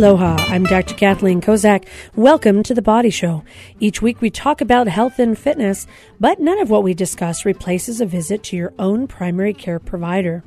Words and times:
Aloha, 0.00 0.36
I'm 0.48 0.64
Dr. 0.64 0.94
Kathleen 0.94 1.42
Kozak. 1.42 1.86
Welcome 2.16 2.62
to 2.62 2.72
The 2.72 2.80
Body 2.80 3.10
Show. 3.10 3.44
Each 3.80 4.00
week 4.00 4.22
we 4.22 4.30
talk 4.30 4.62
about 4.62 4.88
health 4.88 5.18
and 5.18 5.38
fitness, 5.38 5.86
but 6.18 6.40
none 6.40 6.58
of 6.58 6.70
what 6.70 6.82
we 6.82 6.94
discuss 6.94 7.44
replaces 7.44 8.00
a 8.00 8.06
visit 8.06 8.42
to 8.44 8.56
your 8.56 8.72
own 8.78 9.06
primary 9.06 9.52
care 9.52 9.78
provider. 9.78 10.42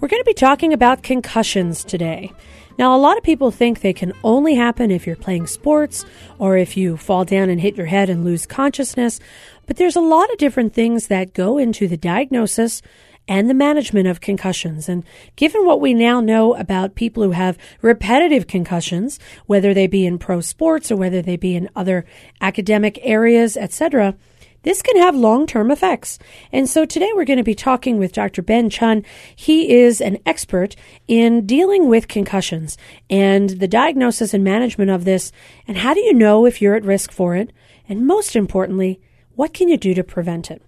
We're 0.00 0.08
going 0.08 0.20
to 0.20 0.26
be 0.26 0.34
talking 0.34 0.72
about 0.72 1.04
concussions 1.04 1.84
today. 1.84 2.32
Now, 2.76 2.96
a 2.96 2.98
lot 2.98 3.16
of 3.16 3.22
people 3.22 3.52
think 3.52 3.82
they 3.82 3.92
can 3.92 4.12
only 4.24 4.56
happen 4.56 4.90
if 4.90 5.06
you're 5.06 5.14
playing 5.14 5.46
sports 5.46 6.04
or 6.40 6.56
if 6.56 6.76
you 6.76 6.96
fall 6.96 7.24
down 7.24 7.50
and 7.50 7.60
hit 7.60 7.76
your 7.76 7.86
head 7.86 8.10
and 8.10 8.24
lose 8.24 8.46
consciousness, 8.46 9.20
but 9.68 9.76
there's 9.76 9.94
a 9.94 10.00
lot 10.00 10.28
of 10.32 10.38
different 10.38 10.74
things 10.74 11.06
that 11.06 11.34
go 11.34 11.56
into 11.56 11.86
the 11.86 11.96
diagnosis 11.96 12.82
and 13.30 13.48
the 13.48 13.54
management 13.54 14.08
of 14.08 14.20
concussions. 14.20 14.88
And 14.88 15.04
given 15.36 15.64
what 15.64 15.80
we 15.80 15.94
now 15.94 16.20
know 16.20 16.56
about 16.56 16.96
people 16.96 17.22
who 17.22 17.30
have 17.30 17.56
repetitive 17.80 18.48
concussions, 18.48 19.20
whether 19.46 19.72
they 19.72 19.86
be 19.86 20.04
in 20.04 20.18
pro 20.18 20.40
sports 20.40 20.90
or 20.90 20.96
whether 20.96 21.22
they 21.22 21.36
be 21.36 21.54
in 21.54 21.70
other 21.76 22.04
academic 22.40 22.98
areas, 23.02 23.56
etc., 23.56 24.16
this 24.62 24.82
can 24.82 24.96
have 24.96 25.14
long 25.14 25.46
term 25.46 25.70
effects. 25.70 26.18
And 26.52 26.68
so 26.68 26.84
today 26.84 27.08
we're 27.14 27.24
going 27.24 27.36
to 27.36 27.44
be 27.44 27.54
talking 27.54 27.98
with 27.98 28.12
Dr. 28.12 28.42
Ben 28.42 28.68
Chun. 28.68 29.04
He 29.34 29.78
is 29.78 30.00
an 30.00 30.18
expert 30.26 30.74
in 31.06 31.46
dealing 31.46 31.88
with 31.88 32.08
concussions 32.08 32.76
and 33.08 33.48
the 33.50 33.68
diagnosis 33.68 34.34
and 34.34 34.42
management 34.42 34.90
of 34.90 35.04
this. 35.04 35.30
And 35.68 35.78
how 35.78 35.94
do 35.94 36.00
you 36.00 36.12
know 36.12 36.46
if 36.46 36.60
you're 36.60 36.74
at 36.74 36.84
risk 36.84 37.12
for 37.12 37.36
it? 37.36 37.52
And 37.88 38.06
most 38.08 38.34
importantly, 38.34 39.00
what 39.36 39.54
can 39.54 39.68
you 39.68 39.76
do 39.76 39.94
to 39.94 40.02
prevent 40.02 40.50
it? 40.50 40.62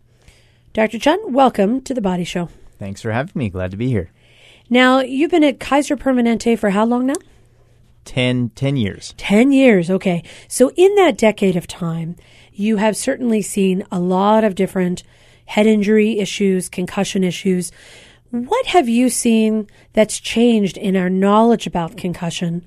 Dr. 0.75 0.99
Chun, 0.99 1.35
welcome 1.35 1.83
to 1.83 1.93
the 1.93 2.01
Body 2.01 2.25
Show. 2.25 2.49
Thanks 2.79 3.03
for 3.03 3.13
having 3.13 3.33
me. 3.35 3.51
Glad 3.51 3.73
to 3.73 3.77
be 3.77 3.89
here. 3.89 4.11
Now, 4.71 5.01
you've 5.01 5.31
been 5.31 5.45
at 5.45 5.61
Kaiser 5.61 5.99
Permanente 5.99 6.59
for 6.59 6.71
how 6.71 6.87
long 6.87 7.05
now? 7.05 7.15
10, 8.07 8.53
10 8.55 8.77
years. 8.79 9.13
10 9.19 9.53
years, 9.53 9.91
okay. 9.91 10.25
So, 10.49 10.71
in 10.75 10.95
that 10.95 11.19
decade 11.19 11.57
of 11.57 11.67
time, 11.67 12.17
you 12.55 12.79
have 12.79 12.97
certainly 12.97 13.43
seen 13.43 13.85
a 13.93 14.01
lot 14.01 14.45
of 14.45 14.55
different 14.55 15.03
head 15.45 15.67
injury 15.67 16.19
issues, 16.19 16.71
concussion 16.71 17.23
issues. 17.23 17.71
What 18.31 18.65
have 18.69 18.89
you 18.89 19.11
seen 19.11 19.69
that's 19.93 20.19
changed 20.19 20.79
in 20.79 20.97
our 20.97 21.11
knowledge 21.11 21.67
about 21.67 21.99
concussion 21.99 22.65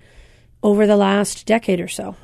over 0.62 0.86
the 0.86 0.95
last 0.95 1.47
decade 1.47 1.81
or 1.81 1.88
so? 1.88 2.16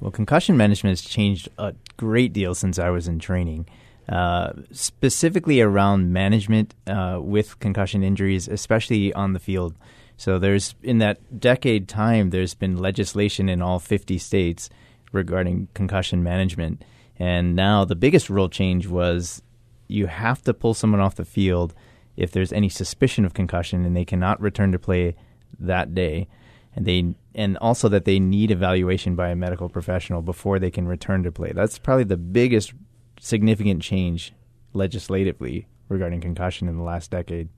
Well, 0.00 0.12
concussion 0.12 0.56
management 0.56 0.92
has 0.92 1.02
changed 1.02 1.48
a 1.58 1.74
great 1.96 2.32
deal 2.32 2.54
since 2.54 2.78
I 2.78 2.90
was 2.90 3.08
in 3.08 3.18
training. 3.18 3.66
Uh, 4.06 4.52
specifically 4.70 5.62
around 5.62 6.12
management 6.12 6.74
uh, 6.86 7.18
with 7.22 7.58
concussion 7.58 8.02
injuries, 8.02 8.46
especially 8.48 9.14
on 9.14 9.32
the 9.32 9.38
field. 9.38 9.74
So 10.18 10.38
there's 10.38 10.74
in 10.82 10.98
that 10.98 11.40
decade 11.40 11.88
time, 11.88 12.28
there's 12.28 12.52
been 12.52 12.76
legislation 12.76 13.48
in 13.48 13.62
all 13.62 13.78
50 13.78 14.18
states 14.18 14.68
regarding 15.12 15.68
concussion 15.72 16.22
management, 16.22 16.84
and 17.18 17.56
now 17.56 17.86
the 17.86 17.96
biggest 17.96 18.28
rule 18.28 18.50
change 18.50 18.86
was 18.86 19.40
you 19.88 20.06
have 20.06 20.42
to 20.42 20.52
pull 20.52 20.74
someone 20.74 21.00
off 21.00 21.14
the 21.14 21.24
field 21.24 21.72
if 22.14 22.30
there's 22.30 22.52
any 22.52 22.68
suspicion 22.68 23.24
of 23.24 23.32
concussion, 23.32 23.86
and 23.86 23.96
they 23.96 24.04
cannot 24.04 24.38
return 24.38 24.70
to 24.72 24.78
play 24.78 25.16
that 25.58 25.94
day, 25.94 26.28
and 26.76 26.84
they 26.84 27.14
and 27.34 27.56
also 27.56 27.88
that 27.88 28.04
they 28.04 28.18
need 28.18 28.50
evaluation 28.50 29.16
by 29.16 29.30
a 29.30 29.36
medical 29.36 29.70
professional 29.70 30.20
before 30.20 30.58
they 30.58 30.70
can 30.70 30.86
return 30.86 31.22
to 31.22 31.32
play. 31.32 31.52
That's 31.52 31.78
probably 31.78 32.04
the 32.04 32.18
biggest 32.18 32.74
significant 33.24 33.80
change 33.82 34.34
legislatively 34.74 35.66
regarding 35.88 36.20
concussion 36.20 36.68
in 36.68 36.76
the 36.76 36.82
last 36.82 37.10
decade. 37.10 37.48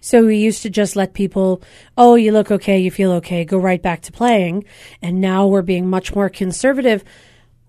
So 0.00 0.26
we 0.26 0.36
used 0.36 0.62
to 0.62 0.70
just 0.70 0.94
let 0.94 1.14
people, 1.14 1.62
oh, 1.96 2.14
you 2.14 2.32
look 2.32 2.50
okay, 2.50 2.78
you 2.78 2.90
feel 2.90 3.12
okay, 3.12 3.44
go 3.44 3.58
right 3.58 3.82
back 3.82 4.02
to 4.02 4.12
playing. 4.12 4.64
And 5.02 5.20
now 5.20 5.46
we're 5.46 5.62
being 5.62 5.88
much 5.88 6.14
more 6.14 6.28
conservative. 6.28 7.02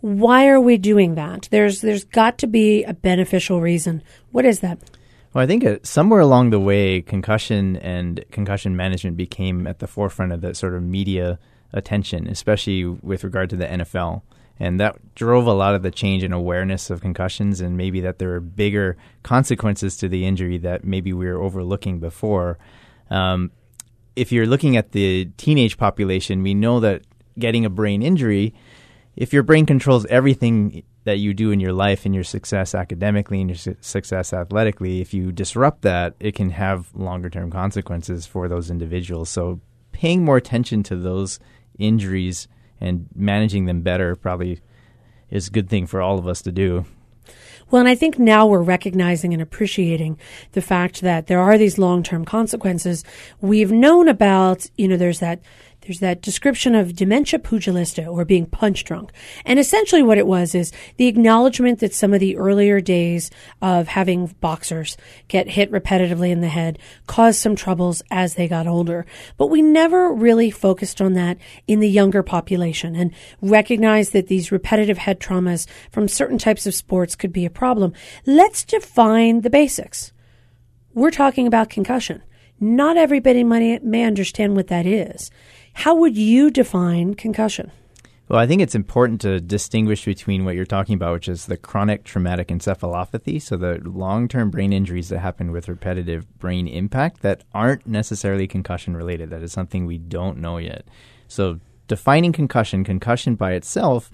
Why 0.02 0.48
are 0.48 0.62
we 0.62 0.78
doing 0.78 1.16
that? 1.16 1.48
There's 1.50 1.82
there's 1.82 2.04
got 2.04 2.38
to 2.40 2.48
be 2.48 2.84
a 2.84 2.94
beneficial 2.94 3.60
reason. 3.60 4.04
What 4.32 4.46
is 4.46 4.60
that? 4.60 4.78
Well, 5.34 5.44
I 5.44 5.48
think 5.48 5.66
uh, 5.66 5.78
somewhere 5.84 6.20
along 6.20 6.52
the 6.52 6.60
way, 6.60 7.02
concussion 7.02 7.78
and 7.78 8.24
concussion 8.32 8.76
management 8.76 9.18
became 9.18 9.66
at 9.66 9.80
the 9.80 9.88
forefront 9.88 10.32
of 10.32 10.42
that 10.42 10.56
sort 10.56 10.76
of 10.76 10.84
media 10.84 11.40
attention, 11.74 12.28
especially 12.28 12.86
with 12.86 13.24
regard 13.24 13.50
to 13.50 13.56
the 13.56 13.66
NFL 13.66 14.22
and 14.60 14.80
that 14.80 15.16
drove 15.16 15.46
a 15.46 15.54
lot 15.54 15.76
of 15.76 15.84
the 15.84 15.92
change 15.92 16.24
in 16.24 16.34
awareness 16.34 16.90
of 16.90 17.02
concussions 17.02 17.62
and 17.62 17.78
maybe 17.78 18.02
that 18.02 18.20
there 18.20 18.34
are 18.34 18.40
bigger 18.40 18.98
consequences 19.24 19.98
to 19.98 20.10
the 20.10 20.26
injury 20.26 20.58
that 20.58 20.84
maybe 20.84 21.14
we 21.14 21.28
were 21.28 21.42
overlooking 21.42 22.00
before. 22.00 22.58
Um, 23.10 23.52
if 24.16 24.32
you're 24.32 24.48
looking 24.48 24.78
at 24.78 24.92
the 24.92 25.26
teenage 25.38 25.78
population, 25.78 26.42
we 26.42 26.54
know 26.54 26.80
that 26.80 27.04
getting 27.38 27.66
a 27.66 27.70
brain 27.70 28.02
injury, 28.02 28.54
if 29.16 29.32
your 29.32 29.44
brain 29.44 29.66
controls 29.66 30.06
everything 30.08 30.84
that 31.04 31.20
you 31.20 31.34
do 31.34 31.52
in 31.52 31.60
your 31.60 31.72
life 31.72 32.06
and 32.06 32.14
your 32.14 32.24
success 32.24 32.76
academically 32.76 33.40
and 33.40 33.50
your 33.50 33.58
su- 33.58 33.78
success 33.80 34.34
athletically, 34.34 35.02
if 35.02 35.14
you 35.14 35.32
disrupt 35.32 35.84
that, 35.84 36.16
it 36.20 36.36
can 36.36 36.50
have 36.50 36.94
longer 36.94 37.30
term 37.30 37.50
consequences 37.50 38.26
for 38.26 38.48
those 38.48 38.70
individuals. 38.70 39.30
So, 39.30 39.62
paying 39.92 40.26
more 40.26 40.38
attention 40.38 40.84
to 40.84 40.96
those 40.96 41.40
injuries 41.80 42.48
and 42.80 43.08
managing 43.16 43.66
them 43.66 43.82
better 43.82 44.16
probably 44.16 44.60
is 45.30 45.48
a 45.48 45.52
good 45.52 45.70
thing 45.70 45.88
for 45.88 46.02
all 46.02 46.18
of 46.18 46.28
us 46.28 46.42
to 46.44 46.52
do. 46.52 46.86
Well, 47.70 47.82
and 47.82 47.90
I 47.90 47.96
think 47.96 48.18
now 48.18 48.48
we're 48.48 48.62
recognizing 48.62 49.34
and 49.34 49.42
appreciating 49.42 50.18
the 50.54 50.62
fact 50.62 51.02
that 51.02 51.28
there 51.28 51.42
are 51.42 51.58
these 51.58 51.78
long 51.78 52.02
term 52.02 52.24
consequences. 52.24 53.04
We've 53.42 53.72
known 53.72 54.08
about, 54.08 54.70
you 54.78 54.88
know, 54.88 54.96
there's 54.96 55.20
that 55.20 55.42
there's 55.88 56.00
that 56.00 56.22
description 56.22 56.76
of 56.76 56.96
dementia 56.96 57.40
pugilistica 57.40 58.08
or 58.08 58.26
being 58.26 58.46
punch 58.46 58.84
drunk. 58.84 59.12
And 59.46 59.58
essentially 59.58 60.04
what 60.04 60.18
it 60.18 60.28
was 60.28 60.54
is 60.54 60.74
the 60.98 61.08
acknowledgement 61.08 61.80
that 61.80 61.94
some 61.94 62.14
of 62.14 62.20
the 62.20 62.36
earlier 62.36 62.82
days 62.82 63.32
of 63.62 63.88
having 63.88 64.28
boxers 64.42 64.98
get 65.30 65.48
hit 65.48 65.72
repetitively 65.72 66.30
in 66.30 66.42
the 66.42 66.50
head 66.50 66.78
caused 67.08 67.40
some 67.40 67.56
troubles 67.56 68.04
as 68.12 68.36
they 68.36 68.50
got 68.50 68.68
older. 68.68 69.06
But 69.38 69.48
we 69.48 69.62
never 69.62 70.12
really 70.12 70.52
focused 70.52 71.00
on 71.00 71.14
that 71.14 71.38
in 71.68 71.80
the 71.80 71.90
younger 71.90 72.22
population 72.22 72.96
and 72.96 73.14
recognized 73.42 74.12
that 74.12 74.28
these 74.28 74.52
repetitive 74.52 74.98
head 74.98 75.22
traumas 75.22 75.68
from 75.90 76.10
certain 76.10 76.38
types 76.38 76.68
of 76.68 76.76
sports 76.76 77.16
could 77.16 77.32
be 77.32 77.46
a 77.46 77.50
problem. 77.50 77.94
Let's 78.26 78.66
define 78.66 79.42
the 79.42 79.50
basics. 79.50 80.12
We're 80.94 81.12
talking 81.12 81.48
about 81.48 81.70
concussion. 81.70 82.24
Not 82.60 82.98
everybody 82.98 83.44
may, 83.44 83.80
may 83.80 84.04
understand 84.04 84.56
what 84.56 84.68
that 84.68 84.86
is. 84.86 85.30
How 85.78 85.94
would 85.94 86.18
you 86.18 86.50
define 86.50 87.14
concussion? 87.14 87.72
Well, 88.28 88.40
I 88.40 88.48
think 88.48 88.64
it's 88.64 88.74
important 88.74 89.22
to 89.22 89.40
distinguish 89.40 90.06
between 90.06 90.44
what 90.44 90.56
you're 90.56 90.66
talking 90.66 90.96
about, 90.96 91.14
which 91.14 91.30
is 91.30 91.46
the 91.46 91.56
chronic 91.56 92.04
traumatic 92.04 92.48
encephalopathy, 92.48 93.40
so 93.40 93.58
the 93.58 93.80
long 93.84 94.28
term 94.28 94.50
brain 94.50 94.74
injuries 94.74 95.10
that 95.10 95.20
happen 95.20 95.52
with 95.52 95.70
repetitive 95.70 96.40
brain 96.40 96.68
impact 96.68 97.22
that 97.22 97.44
aren't 97.54 97.86
necessarily 97.86 98.48
concussion 98.48 98.98
related. 98.98 99.30
That 99.30 99.44
is 99.44 99.52
something 99.52 99.86
we 99.86 100.00
don't 100.00 100.40
know 100.40 100.58
yet. 100.58 100.88
So, 101.28 101.60
defining 101.88 102.32
concussion, 102.32 102.84
concussion 102.84 103.36
by 103.36 103.52
itself 103.52 104.10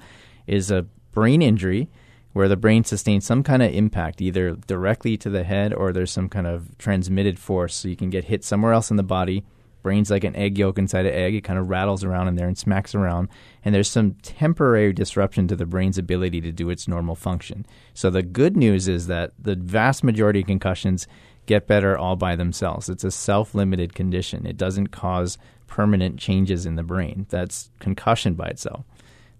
is 0.45 0.69
a 0.69 0.85
brain 1.13 1.41
injury 1.41 1.90
where 2.34 2.50
the 2.50 2.57
brain 2.57 2.84
sustains 2.84 3.25
some 3.25 3.41
kind 3.41 3.63
of 3.63 3.74
impact, 3.74 4.22
either 4.22 4.57
directly 4.68 5.16
to 5.16 5.30
the 5.30 5.45
head 5.45 5.74
or 5.74 5.94
there's 5.94 6.12
some 6.12 6.28
kind 6.28 6.45
of 6.45 6.78
transmitted 6.78 7.40
force. 7.40 7.74
So, 7.74 7.88
you 7.88 7.95
can 7.95 8.09
get 8.09 8.25
hit 8.25 8.44
somewhere 8.44 8.74
else 8.74 8.91
in 8.91 8.97
the 8.97 9.01
body 9.01 9.45
brain's 9.83 10.09
like 10.09 10.23
an 10.23 10.35
egg 10.35 10.57
yolk 10.57 10.77
inside 10.77 11.05
an 11.05 11.13
egg. 11.13 11.35
It 11.35 11.44
kind 11.44 11.59
of 11.59 11.69
rattles 11.69 12.03
around 12.03 12.29
in 12.29 12.35
there 12.35 12.47
and 12.47 12.57
smacks 12.57 12.95
around. 12.95 13.29
And 13.63 13.75
there's 13.75 13.89
some 13.89 14.13
temporary 14.23 14.94
disruption 14.94 15.47
to 15.49 15.55
the 15.55 15.66
brain's 15.66 15.97
ability 15.97 16.41
to 16.41 16.51
do 16.51 16.69
its 16.69 16.88
normal 16.88 17.16
function. 17.16 17.66
So 17.94 18.09
the 18.09 18.23
good 18.23 18.57
news 18.57 18.88
is 18.88 19.07
that 19.07 19.33
the 19.38 19.55
vast 19.55 20.03
majority 20.03 20.41
of 20.41 20.47
concussions 20.47 21.07
get 21.45 21.68
better 21.68 21.97
all 21.97 22.15
by 22.15 22.35
themselves. 22.35 22.89
It's 22.89 23.03
a 23.03 23.12
self 23.12 23.53
limited 23.53 23.94
condition, 23.94 24.45
it 24.45 24.57
doesn't 24.57 24.88
cause 24.88 25.38
permanent 25.68 26.19
changes 26.19 26.65
in 26.65 26.75
the 26.75 26.83
brain. 26.83 27.25
That's 27.30 27.71
concussion 27.80 28.35
by 28.35 28.47
itself. 28.47 28.85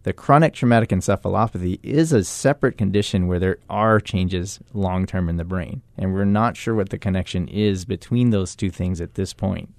The 0.04 0.12
chronic 0.12 0.54
traumatic 0.54 0.90
encephalopathy 0.90 1.80
is 1.82 2.12
a 2.12 2.26
separate 2.26 2.78
condition 2.78 3.28
where 3.28 3.40
there 3.40 3.58
are 3.70 4.02
changes 4.02 4.60
long 4.74 5.06
term 5.06 5.30
in 5.30 5.38
the 5.38 5.46
brain, 5.46 5.82
and 5.98 6.14
we're 6.14 6.26
not 6.26 6.58
sure 6.58 6.76
what 6.76 6.90
the 6.90 6.98
connection 6.98 7.48
is 7.48 7.86
between 7.86 8.32
those 8.32 8.54
two 8.54 8.70
things 8.70 9.00
at 9.00 9.16
this 9.16 9.34
point. 9.34 9.74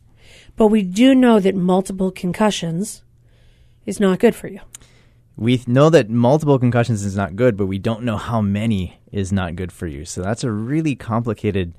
But 0.56 0.68
we 0.68 0.82
do 0.82 1.14
know 1.14 1.40
that 1.40 1.54
multiple 1.54 2.10
concussions 2.10 3.02
is 3.86 4.00
not 4.00 4.18
good 4.18 4.34
for 4.34 4.48
you. 4.48 4.60
We 5.36 5.62
know 5.66 5.90
that 5.90 6.08
multiple 6.08 6.58
concussions 6.58 7.04
is 7.04 7.16
not 7.16 7.34
good, 7.34 7.56
but 7.56 7.66
we 7.66 7.78
don't 7.78 8.04
know 8.04 8.16
how 8.16 8.40
many 8.40 8.98
is 9.10 9.32
not 9.32 9.56
good 9.56 9.72
for 9.72 9.86
you. 9.86 10.04
So 10.04 10.22
that's 10.22 10.44
a 10.44 10.52
really 10.52 10.94
complicated 10.94 11.74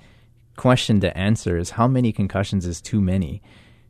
question 0.57 0.99
to 1.01 1.17
answer 1.17 1.57
is 1.57 1.71
how 1.71 1.87
many 1.87 2.11
concussions 2.11 2.65
is 2.65 2.81
too 2.81 3.01
many? 3.01 3.41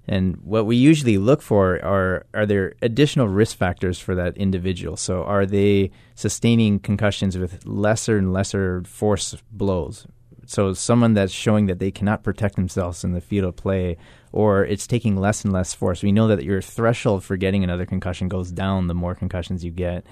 And 0.08 0.38
what 0.38 0.68
we 0.68 0.76
usually 0.76 1.18
look 1.18 1.42
for 1.42 1.84
are 1.84 2.28
are 2.36 2.46
there 2.46 2.74
additional 2.84 3.28
risk 3.28 3.58
factors 3.58 4.00
for 4.00 4.14
that 4.14 4.38
individual? 4.38 4.98
So 4.98 5.24
are 5.24 5.48
they 5.48 5.90
sustaining 6.14 6.80
concussions 6.80 7.38
with 7.38 7.66
lesser 7.66 8.18
and 8.18 8.32
lesser 8.32 8.84
force 8.86 9.36
blows? 9.52 10.06
So 10.46 10.74
someone 10.74 11.14
that's 11.14 11.34
showing 11.34 11.66
that 11.68 11.80
they 11.80 11.92
cannot 11.92 12.24
protect 12.24 12.56
themselves 12.56 13.04
in 13.04 13.14
the 13.14 13.22
field 13.22 13.48
of 13.48 13.56
play, 13.56 13.98
or 14.32 14.64
it's 14.66 14.88
taking 14.88 15.18
less 15.18 15.44
and 15.44 15.54
less 15.54 15.74
force. 15.74 16.04
We 16.04 16.12
know 16.12 16.28
that 16.28 16.44
your 16.44 16.62
threshold 16.62 17.24
for 17.24 17.38
getting 17.38 17.64
another 17.64 17.86
concussion 17.86 18.28
goes 18.28 18.52
down 18.52 18.88
the 18.88 18.94
more 18.94 19.16
concussions 19.16 19.64
you 19.64 19.72
get. 19.72 20.06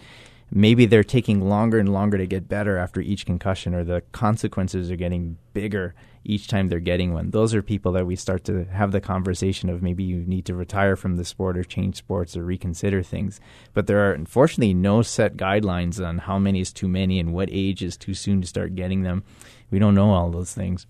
Maybe 0.51 0.85
they're 0.85 1.03
taking 1.03 1.41
longer 1.41 1.79
and 1.79 1.91
longer 1.91 2.17
to 2.17 2.27
get 2.27 2.47
better 2.47 2.77
after 2.77 3.01
each 3.01 3.25
concussion, 3.25 3.73
or 3.73 3.83
the 3.83 4.03
consequences 4.11 4.91
are 4.91 4.95
getting 4.95 5.37
bigger 5.53 5.95
each 6.25 6.47
time 6.47 6.67
they're 6.67 6.79
getting 6.79 7.13
one. 7.13 7.31
Those 7.31 7.53
are 7.53 7.61
people 7.61 7.91
that 7.93 8.07
we 8.07 8.15
start 8.15 8.43
to 8.45 8.65
have 8.65 8.91
the 8.91 9.01
conversation 9.01 9.69
of 9.69 9.81
maybe 9.81 10.03
you 10.03 10.17
need 10.25 10.45
to 10.45 10.55
retire 10.55 10.95
from 10.95 11.17
the 11.17 11.25
sport 11.25 11.57
or 11.57 11.63
change 11.63 11.97
sports 11.97 12.37
or 12.37 12.43
reconsider 12.43 13.03
things. 13.03 13.39
But 13.73 13.87
there 13.87 14.09
are 14.09 14.13
unfortunately 14.13 14.73
no 14.73 15.01
set 15.01 15.35
guidelines 15.35 16.05
on 16.05 16.19
how 16.19 16.39
many 16.39 16.61
is 16.61 16.71
too 16.71 16.87
many 16.87 17.19
and 17.19 17.33
what 17.33 17.49
age 17.51 17.81
is 17.81 17.97
too 17.97 18.13
soon 18.13 18.41
to 18.41 18.47
start 18.47 18.75
getting 18.75 19.03
them. 19.03 19.23
We 19.69 19.79
don't 19.79 19.95
know 19.95 20.11
all 20.11 20.29
those 20.29 20.53
things. 20.53 20.87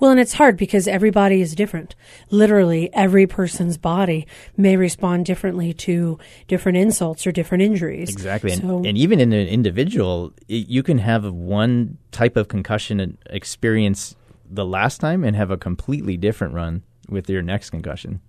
Well, 0.00 0.10
and 0.10 0.18
it's 0.18 0.32
hard 0.32 0.56
because 0.56 0.88
everybody 0.88 1.42
is 1.42 1.54
different. 1.54 1.94
Literally, 2.30 2.88
every 2.94 3.26
person's 3.26 3.76
body 3.76 4.26
may 4.56 4.78
respond 4.78 5.26
differently 5.26 5.74
to 5.74 6.18
different 6.48 6.78
insults 6.78 7.26
or 7.26 7.32
different 7.32 7.62
injuries. 7.62 8.08
Exactly. 8.08 8.52
So, 8.52 8.78
and, 8.78 8.86
and, 8.86 8.98
even 8.98 9.20
in 9.20 9.34
an 9.34 9.46
individual, 9.46 10.32
you 10.48 10.82
can 10.82 10.96
have 10.98 11.30
one 11.30 11.98
type 12.12 12.38
of 12.38 12.48
concussion 12.48 13.18
experience 13.28 14.16
the 14.50 14.66
last 14.66 14.98
time 14.98 15.24
and 15.24 15.36
have 15.36 15.50
a 15.50 15.56
completely 15.56 16.16
different 16.16 16.54
run 16.54 16.82
with 17.08 17.30
your 17.30 17.42
next 17.42 17.70
concussion. 17.70 18.20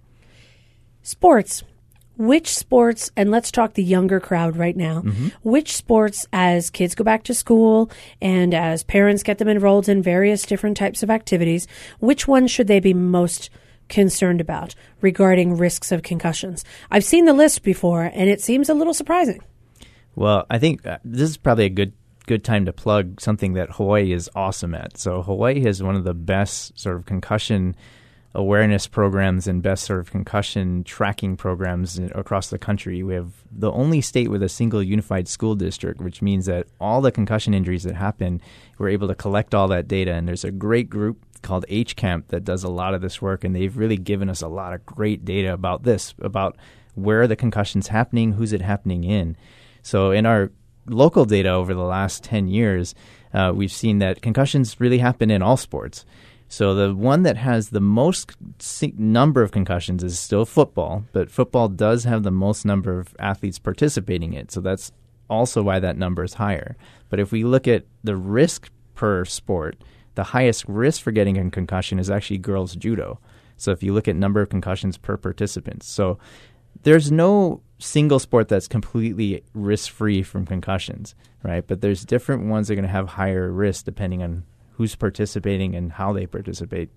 Sports. 1.02 1.64
Which 2.18 2.50
sports, 2.50 3.10
and 3.16 3.32
let's 3.32 3.50
talk 3.50 3.74
the 3.74 3.84
younger 3.84 4.20
crowd 4.20 4.56
right 4.56 4.76
now, 4.76 5.02
mm-hmm. 5.02 5.30
which 5.42 5.76
sports, 5.76 6.28
as 6.32 6.70
kids 6.70 6.94
go 6.94 7.04
back 7.04 7.24
to 7.24 7.34
school 7.34 7.90
and 8.22 8.54
as 8.54 8.84
parents 8.84 9.24
get 9.24 9.40
them 9.40 9.48
enrolled 9.48 9.90
in 9.90 10.04
various 10.04 10.44
different 10.44 10.78
types 10.78 11.02
of 11.02 11.10
activities, 11.10 11.68
which 12.00 12.28
ones 12.28 12.52
should 12.52 12.68
they 12.68 12.80
be 12.80 12.94
most 12.94 13.50
concerned 13.90 14.40
about 14.40 14.76
regarding 15.00 15.58
risks 15.58 15.92
of 15.92 16.04
concussions? 16.04 16.64
I've 16.92 17.06
seen 17.06 17.26
the 17.26 17.34
list 17.34 17.64
before, 17.64 18.12
and 18.14 18.30
it 18.30 18.42
seems 18.42 18.70
a 18.70 18.76
little 18.76 18.94
surprising. 18.94 19.42
Well, 20.16 20.46
I 20.50 20.60
think 20.60 20.86
uh, 20.86 21.00
this 21.04 21.30
is 21.30 21.38
probably 21.38 21.66
a 21.66 21.70
good 21.70 21.94
good 22.31 22.45
time 22.45 22.63
to 22.63 22.72
plug 22.72 23.19
something 23.19 23.56
that 23.56 23.72
Hawaii 23.72 24.13
is 24.13 24.30
awesome 24.33 24.74
at. 24.74 24.98
So 24.98 25.22
Hawaii 25.22 25.60
has 25.63 25.83
one 25.83 25.98
of 25.98 26.06
the 26.06 26.13
best 26.13 26.80
sort 26.80 26.95
of 26.95 27.06
concussion 27.06 27.75
awareness 28.33 28.88
programs 28.88 29.48
and 29.48 29.62
best 29.62 29.83
sort 29.83 30.00
of 30.00 30.12
concussion 30.12 30.86
tracking 30.86 31.36
programs 31.36 32.00
across 32.16 32.50
the 32.50 32.57
country. 32.57 33.04
We 33.04 33.16
have 33.16 33.33
the 33.51 33.69
only 33.74 34.00
state 34.00 34.30
with 34.30 34.42
a 34.44 34.48
single 34.48 34.81
unified 34.81 35.28
school 35.28 35.56
district, 35.56 36.00
which 36.00 36.22
means 36.22 36.45
that 36.45 36.68
all 36.80 37.01
the 37.01 37.12
concussion 37.12 37.54
injuries 37.54 37.83
that 37.83 37.95
happen, 37.95 38.39
we're 38.77 38.88
able 38.88 39.10
to 39.10 39.16
collect 39.16 39.54
all 39.54 39.68
that 39.68 39.89
data. 39.89 40.13
And 40.13 40.25
there's 40.25 40.45
a 40.45 40.51
great 40.51 40.89
group 40.89 41.18
called 41.42 41.66
HCAMP 41.68 42.30
that 42.30 42.45
does 42.45 42.63
a 42.63 42.69
lot 42.69 42.94
of 42.94 43.01
this 43.01 43.22
work, 43.22 43.44
and 43.44 43.54
they've 43.54 43.75
really 43.75 43.98
given 43.98 44.30
us 44.30 44.42
a 44.42 44.48
lot 44.48 44.72
of 44.72 44.86
great 44.86 45.25
data 45.25 45.51
about 45.51 45.84
this, 45.84 46.13
about 46.22 46.56
where 46.95 47.27
the 47.27 47.36
concussion's 47.36 47.89
happening, 47.89 48.31
who's 48.31 48.54
it 48.54 48.62
happening 48.62 49.04
in. 49.04 49.36
So 49.84 50.12
in 50.12 50.25
our 50.25 50.51
local 50.88 51.25
data 51.25 51.50
over 51.50 51.74
the 51.74 51.83
last 51.83 52.24
10 52.24 52.48
years, 52.48 52.95
uh, 53.33 53.51
we've 53.56 53.72
seen 53.72 54.00
that 54.00 54.22
concussions 54.22 54.80
really 54.80 54.98
happen 54.98 55.31
in 55.31 55.42
all 55.42 55.57
sports. 55.57 56.06
So 56.48 56.75
the 56.75 56.94
one 56.94 57.24
that 57.24 57.38
has 57.38 57.69
the 57.69 57.80
most 57.80 58.36
number 58.98 59.42
of 59.42 59.51
concussions 59.51 60.04
is 60.04 60.19
still 60.19 60.45
football, 60.45 61.06
but 61.13 61.31
football 61.31 61.69
does 61.69 62.04
have 62.04 62.24
the 62.24 62.31
most 62.31 62.66
number 62.66 63.00
of 63.00 63.16
athletes 63.19 63.57
participating 63.57 64.33
in 64.33 64.42
it. 64.42 64.51
So 64.51 64.60
that's 64.60 64.92
also 65.30 65.63
why 65.63 65.80
that 65.80 65.98
number 65.98 66.25
is 66.25 66.33
higher. 66.33 66.75
But 67.10 67.22
if 67.22 67.31
we 67.31 67.45
look 67.45 67.69
at 67.69 67.86
the 68.04 68.18
risk 68.18 68.69
per 68.95 69.24
sport, 69.24 69.77
the 70.16 70.25
highest 70.25 70.66
risk 70.68 71.01
for 71.01 71.12
getting 71.12 71.38
a 71.38 71.50
concussion 71.50 72.00
is 72.00 72.10
actually 72.10 72.39
girls 72.39 72.75
judo. 72.75 73.19
So 73.56 73.72
if 73.72 73.81
you 73.81 73.94
look 73.94 74.10
at 74.10 74.18
number 74.18 74.42
of 74.42 74.50
concussions 74.50 74.98
per 74.98 75.16
participant, 75.16 75.84
so 75.84 76.19
there's 76.84 77.12
no 77.12 77.62
single 77.81 78.19
sport 78.19 78.48
that's 78.48 78.68
completely 78.68 79.44
risk 79.54 79.92
free 79.92 80.24
from 80.24 80.45
concussions, 80.45 81.16
right? 81.44 81.66
But 81.66 81.81
there's 81.81 82.06
different 82.06 82.45
ones 82.45 82.68
that 82.68 82.74
are 82.74 82.75
going 82.75 82.86
to 82.86 82.92
have 82.92 83.10
higher 83.10 83.51
risk 83.51 83.86
depending 83.86 84.22
on 84.22 84.44
who's 84.74 84.95
participating 84.95 85.75
and 85.75 85.92
how 85.92 86.13
they 86.13 86.25
participate. 86.25 86.89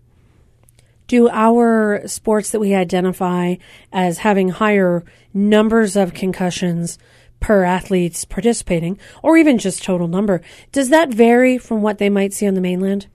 Do 1.07 1.29
our 1.29 2.03
sports 2.07 2.51
that 2.51 2.61
we 2.61 2.75
identify 2.75 3.57
as 3.93 4.19
having 4.19 4.49
higher 4.49 5.05
numbers 5.35 5.97
of 5.97 6.15
concussions 6.15 6.99
per 7.41 7.63
athletes 7.63 8.25
participating, 8.25 8.99
or 9.23 9.37
even 9.37 9.59
just 9.59 9.83
total 9.83 10.09
number, 10.09 10.41
does 10.73 10.89
that 10.89 11.13
vary 11.13 11.59
from 11.59 11.83
what 11.83 11.99
they 11.99 12.09
might 12.09 12.33
see 12.33 12.47
on 12.47 12.55
the 12.55 12.61
mainland? 12.61 13.07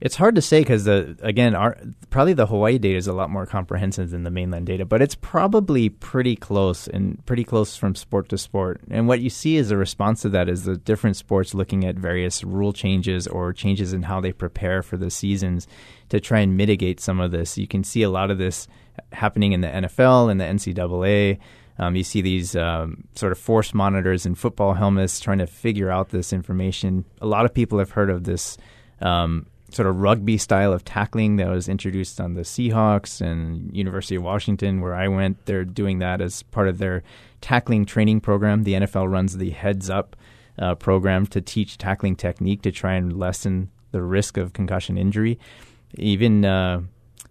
It's 0.00 0.14
hard 0.14 0.36
to 0.36 0.42
say 0.42 0.60
because 0.60 0.84
the 0.84 1.16
again, 1.22 1.56
our 1.56 1.76
probably 2.10 2.32
the 2.32 2.46
Hawaii 2.46 2.78
data 2.78 2.96
is 2.96 3.08
a 3.08 3.12
lot 3.12 3.30
more 3.30 3.46
comprehensive 3.46 4.10
than 4.10 4.22
the 4.22 4.30
mainland 4.30 4.66
data, 4.66 4.84
but 4.84 5.02
it's 5.02 5.16
probably 5.16 5.88
pretty 5.88 6.36
close 6.36 6.86
and 6.86 7.24
pretty 7.26 7.42
close 7.42 7.76
from 7.76 7.96
sport 7.96 8.28
to 8.28 8.38
sport. 8.38 8.80
And 8.90 9.08
what 9.08 9.20
you 9.20 9.28
see 9.28 9.56
as 9.56 9.72
a 9.72 9.76
response 9.76 10.22
to 10.22 10.28
that 10.28 10.48
is 10.48 10.64
the 10.64 10.76
different 10.76 11.16
sports 11.16 11.52
looking 11.52 11.84
at 11.84 11.96
various 11.96 12.44
rule 12.44 12.72
changes 12.72 13.26
or 13.26 13.52
changes 13.52 13.92
in 13.92 14.02
how 14.02 14.20
they 14.20 14.30
prepare 14.30 14.84
for 14.84 14.96
the 14.96 15.10
seasons 15.10 15.66
to 16.10 16.20
try 16.20 16.38
and 16.40 16.56
mitigate 16.56 17.00
some 17.00 17.18
of 17.18 17.32
this. 17.32 17.58
You 17.58 17.66
can 17.66 17.82
see 17.82 18.02
a 18.02 18.10
lot 18.10 18.30
of 18.30 18.38
this 18.38 18.68
happening 19.12 19.50
in 19.50 19.62
the 19.62 19.68
NFL 19.68 20.30
and 20.30 20.40
the 20.40 20.44
NCAA. 20.44 21.38
Um, 21.80 21.96
you 21.96 22.04
see 22.04 22.20
these 22.20 22.54
um, 22.54 23.04
sort 23.16 23.32
of 23.32 23.38
force 23.38 23.74
monitors 23.74 24.26
and 24.26 24.38
football 24.38 24.74
helmets 24.74 25.18
trying 25.18 25.38
to 25.38 25.46
figure 25.48 25.90
out 25.90 26.10
this 26.10 26.32
information. 26.32 27.04
A 27.20 27.26
lot 27.26 27.44
of 27.44 27.52
people 27.52 27.80
have 27.80 27.90
heard 27.90 28.10
of 28.10 28.22
this. 28.22 28.56
Um, 29.00 29.46
sort 29.70 29.88
of 29.88 30.00
rugby 30.00 30.38
style 30.38 30.72
of 30.72 30.84
tackling 30.84 31.36
that 31.36 31.48
was 31.48 31.68
introduced 31.68 32.20
on 32.20 32.34
the 32.34 32.42
Seahawks 32.42 33.20
and 33.20 33.74
University 33.76 34.14
of 34.14 34.22
Washington, 34.22 34.80
where 34.80 34.94
I 34.94 35.08
went. 35.08 35.44
They're 35.46 35.64
doing 35.64 35.98
that 35.98 36.20
as 36.20 36.42
part 36.44 36.68
of 36.68 36.78
their 36.78 37.02
tackling 37.40 37.84
training 37.84 38.20
program. 38.20 38.64
The 38.64 38.74
NFL 38.74 39.10
runs 39.10 39.36
the 39.36 39.50
Heads 39.50 39.90
Up 39.90 40.16
uh, 40.58 40.74
program 40.74 41.26
to 41.26 41.40
teach 41.40 41.78
tackling 41.78 42.16
technique 42.16 42.62
to 42.62 42.72
try 42.72 42.94
and 42.94 43.18
lessen 43.18 43.70
the 43.90 44.02
risk 44.02 44.36
of 44.36 44.52
concussion 44.52 44.98
injury. 44.98 45.38
Even 45.94 46.44
uh, 46.44 46.82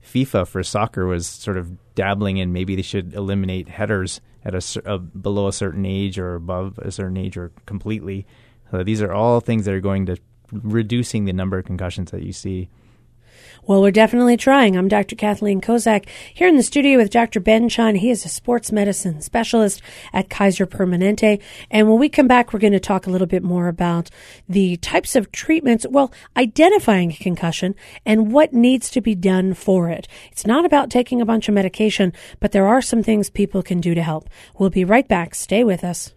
FIFA 0.04 0.48
for 0.48 0.63
soccer 0.63 1.06
was 1.06 1.28
sort 1.28 1.57
of 1.57 1.72
dabbling 1.95 2.38
in 2.38 2.54
maybe 2.54 2.75
they 2.75 2.81
should 2.81 3.13
eliminate 3.13 3.68
headers 3.68 4.22
at 4.45 4.56
a, 4.56 4.81
a 4.86 4.98
below 4.98 5.48
a 5.48 5.54
certain 5.54 5.86
age 5.86 6.18
or 6.18 6.36
above 6.36 6.80
a 6.80 6.92
certain 6.92 7.18
age 7.18 7.38
or 7.38 7.51
completely. 7.66 8.25
So 8.72 8.84
these 8.84 9.01
are 9.01 9.13
all 9.13 9.39
things 9.39 9.66
that 9.66 9.74
are 9.74 9.81
going 9.81 10.06
to 10.07 10.18
reducing 10.51 11.25
the 11.25 11.33
number 11.33 11.57
of 11.57 11.65
concussions 11.65 12.11
that 12.11 12.23
you 12.23 12.33
see. 12.33 12.69
Well, 13.67 13.81
we're 13.81 13.91
definitely 13.91 14.38
trying. 14.38 14.77
I'm 14.77 14.88
Dr. 14.88 15.17
Kathleen 15.17 15.60
Kozak 15.60 16.07
here 16.33 16.48
in 16.48 16.55
the 16.55 16.63
studio 16.63 16.98
with 16.98 17.10
Dr. 17.10 17.41
Ben 17.41 17.67
Chun. 17.67 17.95
He 17.95 18.10
is 18.10 18.24
a 18.24 18.29
sports 18.29 18.72
medicine 18.72 19.22
specialist 19.22 19.81
at 20.13 20.29
Kaiser 20.29 20.65
Permanente. 20.65 21.41
And 21.69 21.89
when 21.89 22.00
we 22.00 22.07
come 22.07 22.29
back, 22.29 22.53
we're 22.53 22.60
going 22.60 22.72
to 22.72 22.79
talk 22.79 23.07
a 23.07 23.10
little 23.10 23.27
bit 23.27 23.43
more 23.43 23.67
about 23.67 24.10
the 24.48 24.77
types 24.77 25.17
of 25.17 25.33
treatments, 25.33 25.86
well, 25.89 26.13
identifying 26.38 27.12
a 27.12 27.17
concussion 27.17 27.75
and 28.05 28.31
what 28.31 28.53
needs 28.53 28.89
to 28.91 29.01
be 29.01 29.15
done 29.15 29.53
for 29.53 29.89
it. 29.89 30.07
It's 30.31 30.48
not 30.48 30.63
about 30.63 30.89
taking 30.89 31.19
a 31.19 31.25
bunch 31.25 31.50
of 31.50 31.53
medication, 31.53 32.13
but 32.39 32.53
there 32.53 32.67
are 32.67 32.81
some 32.81 33.03
things 33.03 33.29
people 33.29 33.62
can 33.62 33.81
do 33.81 33.93
to 33.93 34.01
help. 34.01 34.29
We'll 34.57 34.69
be 34.69 34.86
right 34.86 35.07
back. 35.07 35.36
Stay 35.36 35.65
with 35.65 35.83
us. 35.83 36.13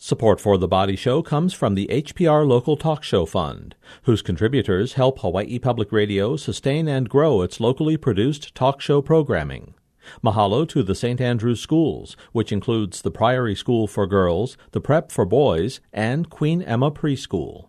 Support 0.00 0.40
for 0.40 0.56
The 0.56 0.68
Body 0.68 0.94
Show 0.94 1.22
comes 1.22 1.52
from 1.52 1.74
the 1.74 1.88
HPR 1.88 2.46
Local 2.46 2.76
Talk 2.76 3.02
Show 3.02 3.26
Fund, 3.26 3.74
whose 4.04 4.22
contributors 4.22 4.92
help 4.92 5.18
Hawaii 5.18 5.58
Public 5.58 5.90
Radio 5.90 6.36
sustain 6.36 6.86
and 6.86 7.08
grow 7.08 7.42
its 7.42 7.58
locally 7.58 7.96
produced 7.96 8.54
talk 8.54 8.80
show 8.80 9.02
programming. 9.02 9.74
Mahalo 10.22 10.68
to 10.68 10.84
the 10.84 10.94
St. 10.94 11.20
Andrews 11.20 11.60
Schools, 11.60 12.16
which 12.30 12.52
includes 12.52 13.02
the 13.02 13.10
Priory 13.10 13.56
School 13.56 13.88
for 13.88 14.06
Girls, 14.06 14.56
the 14.70 14.80
Prep 14.80 15.10
for 15.10 15.24
Boys, 15.24 15.80
and 15.92 16.30
Queen 16.30 16.62
Emma 16.62 16.92
Preschool. 16.92 17.66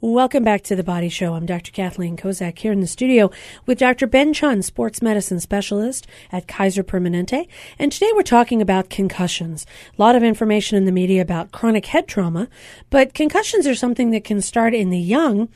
Welcome 0.00 0.44
back 0.44 0.62
to 0.62 0.76
the 0.76 0.84
Body 0.84 1.08
Show. 1.08 1.34
I'm 1.34 1.44
Dr. 1.44 1.72
Kathleen 1.72 2.16
Kozak 2.16 2.56
here 2.56 2.70
in 2.70 2.78
the 2.78 2.86
studio 2.86 3.32
with 3.66 3.80
Dr. 3.80 4.06
Ben 4.06 4.32
Chun, 4.32 4.62
sports 4.62 5.02
medicine 5.02 5.40
specialist 5.40 6.06
at 6.30 6.46
Kaiser 6.46 6.84
Permanente. 6.84 7.48
And 7.80 7.90
today 7.90 8.08
we're 8.14 8.22
talking 8.22 8.62
about 8.62 8.90
concussions. 8.90 9.66
A 9.98 10.00
lot 10.00 10.14
of 10.14 10.22
information 10.22 10.78
in 10.78 10.84
the 10.84 10.92
media 10.92 11.20
about 11.20 11.50
chronic 11.50 11.86
head 11.86 12.06
trauma, 12.06 12.46
but 12.90 13.12
concussions 13.12 13.66
are 13.66 13.74
something 13.74 14.12
that 14.12 14.22
can 14.22 14.40
start 14.40 14.72
in 14.72 14.90
the 14.90 15.00
young. 15.00 15.48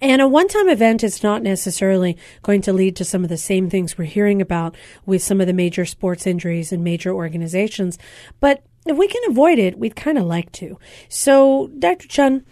And 0.00 0.20
a 0.20 0.26
one 0.26 0.48
time 0.48 0.68
event 0.68 1.04
is 1.04 1.22
not 1.22 1.44
necessarily 1.44 2.18
going 2.42 2.62
to 2.62 2.72
lead 2.72 2.96
to 2.96 3.04
some 3.04 3.22
of 3.22 3.30
the 3.30 3.36
same 3.36 3.70
things 3.70 3.96
we're 3.96 4.06
hearing 4.06 4.42
about 4.42 4.76
with 5.06 5.22
some 5.22 5.40
of 5.40 5.46
the 5.46 5.52
major 5.52 5.84
sports 5.84 6.26
injuries 6.26 6.72
and 6.72 6.82
major 6.82 7.14
organizations. 7.14 7.96
But 8.40 8.64
if 8.86 8.96
we 8.96 9.06
can 9.06 9.22
avoid 9.30 9.60
it, 9.60 9.78
we'd 9.78 9.94
kind 9.94 10.18
of 10.18 10.24
like 10.24 10.50
to. 10.52 10.80
So, 11.08 11.70
Dr. 11.78 12.08
Chun, 12.08 12.44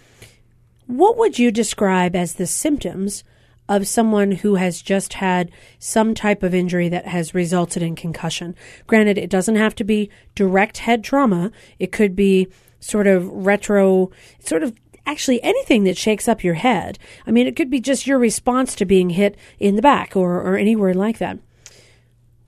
what 0.92 1.16
would 1.16 1.38
you 1.38 1.50
describe 1.50 2.14
as 2.14 2.34
the 2.34 2.46
symptoms 2.46 3.24
of 3.68 3.86
someone 3.86 4.32
who 4.32 4.56
has 4.56 4.82
just 4.82 5.14
had 5.14 5.50
some 5.78 6.14
type 6.14 6.42
of 6.42 6.54
injury 6.54 6.88
that 6.90 7.06
has 7.06 7.34
resulted 7.34 7.82
in 7.82 7.96
concussion? 7.96 8.54
Granted, 8.86 9.16
it 9.16 9.30
doesn't 9.30 9.56
have 9.56 9.74
to 9.76 9.84
be 9.84 10.10
direct 10.34 10.78
head 10.78 11.02
trauma. 11.02 11.50
It 11.78 11.92
could 11.92 12.14
be 12.14 12.48
sort 12.80 13.06
of 13.06 13.26
retro, 13.28 14.10
sort 14.40 14.62
of 14.62 14.76
actually 15.06 15.42
anything 15.42 15.84
that 15.84 15.96
shakes 15.96 16.28
up 16.28 16.44
your 16.44 16.54
head. 16.54 16.98
I 17.26 17.30
mean, 17.30 17.46
it 17.46 17.56
could 17.56 17.70
be 17.70 17.80
just 17.80 18.06
your 18.06 18.18
response 18.18 18.74
to 18.76 18.84
being 18.84 19.10
hit 19.10 19.36
in 19.58 19.76
the 19.76 19.82
back 19.82 20.14
or, 20.14 20.40
or 20.40 20.56
anywhere 20.56 20.94
like 20.94 21.18
that. 21.18 21.38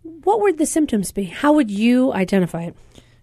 What 0.03 0.41
would 0.41 0.59
the 0.59 0.67
symptoms 0.67 1.13
be? 1.13 1.25
How 1.25 1.53
would 1.53 1.71
you 1.71 2.13
identify 2.13 2.65
it? 2.65 2.77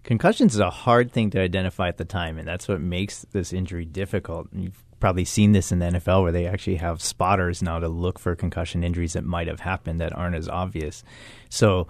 Concussions 0.04 0.56
is 0.56 0.60
a 0.60 0.70
hard 0.70 1.12
thing 1.12 1.30
to 1.32 1.40
identify 1.40 1.88
at 1.88 1.98
the 1.98 2.06
time, 2.06 2.40
and 2.40 2.48
that's 2.48 2.68
what 2.68 2.82
makes 2.82 3.26
this 3.32 3.54
injury 3.54 3.86
difficult. 3.86 4.48
You've 4.52 4.84
probably 5.02 5.26
seen 5.26 5.52
this 5.52 5.72
in 5.72 5.80
the 5.80 5.88
NFL 5.88 6.22
where 6.22 6.32
they 6.32 6.48
actually 6.48 6.78
have 6.78 7.02
spotters 7.02 7.62
now 7.62 7.80
to 7.80 7.90
look 7.90 8.20
for 8.20 8.36
concussion 8.36 8.84
injuries 8.84 9.14
that 9.14 9.26
might 9.26 9.48
have 9.48 9.60
happened 9.60 10.00
that 10.00 10.16
aren't 10.16 10.36
as 10.36 10.48
obvious. 10.48 11.04
So 11.50 11.88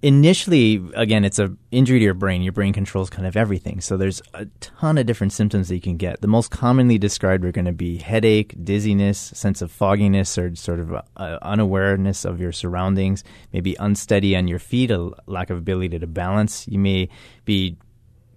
initially 0.00 0.80
again 0.94 1.24
it's 1.24 1.40
a 1.40 1.52
injury 1.70 1.98
to 1.98 2.04
your 2.04 2.14
brain. 2.14 2.42
Your 2.42 2.52
brain 2.52 2.72
controls 2.72 3.10
kind 3.10 3.26
of 3.26 3.36
everything. 3.36 3.80
So 3.80 3.96
there's 3.96 4.22
a 4.34 4.46
ton 4.60 4.96
of 4.96 5.06
different 5.06 5.32
symptoms 5.32 5.68
that 5.68 5.74
you 5.74 5.80
can 5.80 5.96
get. 5.96 6.20
The 6.20 6.28
most 6.28 6.50
commonly 6.50 6.98
described 6.98 7.44
are 7.44 7.52
going 7.52 7.64
to 7.64 7.72
be 7.72 7.98
headache 7.98 8.54
dizziness 8.64 9.18
sense 9.18 9.60
of 9.60 9.70
fogginess 9.70 10.38
or 10.38 10.54
sort 10.54 10.80
of 10.80 10.92
uh, 10.94 11.38
unawareness 11.42 12.24
of 12.24 12.40
your 12.40 12.52
surroundings 12.52 13.22
maybe 13.52 13.76
unsteady 13.78 14.36
on 14.36 14.48
your 14.48 14.58
feet 14.58 14.90
a 14.90 15.10
lack 15.26 15.50
of 15.50 15.58
ability 15.58 15.98
to 15.98 16.06
balance. 16.06 16.66
You 16.66 16.78
may 16.78 17.08
be 17.44 17.76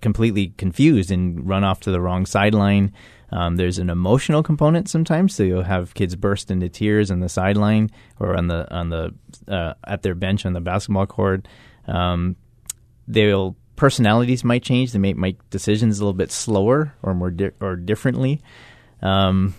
completely 0.01 0.47
confused 0.57 1.11
and 1.11 1.47
run 1.47 1.63
off 1.63 1.79
to 1.81 1.91
the 1.91 2.01
wrong 2.01 2.25
sideline 2.25 2.91
um, 3.31 3.55
there's 3.55 3.77
an 3.77 3.89
emotional 3.89 4.43
component 4.43 4.89
sometimes, 4.89 5.33
so 5.33 5.43
you'll 5.43 5.63
have 5.63 5.93
kids 5.93 6.15
burst 6.15 6.51
into 6.51 6.67
tears 6.67 7.09
on 7.11 7.21
the 7.21 7.29
sideline 7.29 7.89
or 8.19 8.35
on 8.35 8.47
the 8.47 8.71
on 8.73 8.89
the 8.89 9.13
uh, 9.47 9.73
at 9.85 10.01
their 10.01 10.15
bench 10.15 10.45
on 10.45 10.53
the 10.53 10.61
basketball 10.61 11.05
court. 11.05 11.47
Um, 11.87 12.35
they'll 13.07 13.55
personalities 13.77 14.43
might 14.43 14.63
change. 14.63 14.91
They 14.91 14.99
may 14.99 15.13
make 15.13 15.49
decisions 15.49 15.99
a 15.99 16.03
little 16.03 16.13
bit 16.13 16.31
slower 16.31 16.93
or 17.01 17.13
more 17.13 17.31
di- 17.31 17.51
or 17.61 17.75
differently. 17.75 18.41
Um, 19.01 19.55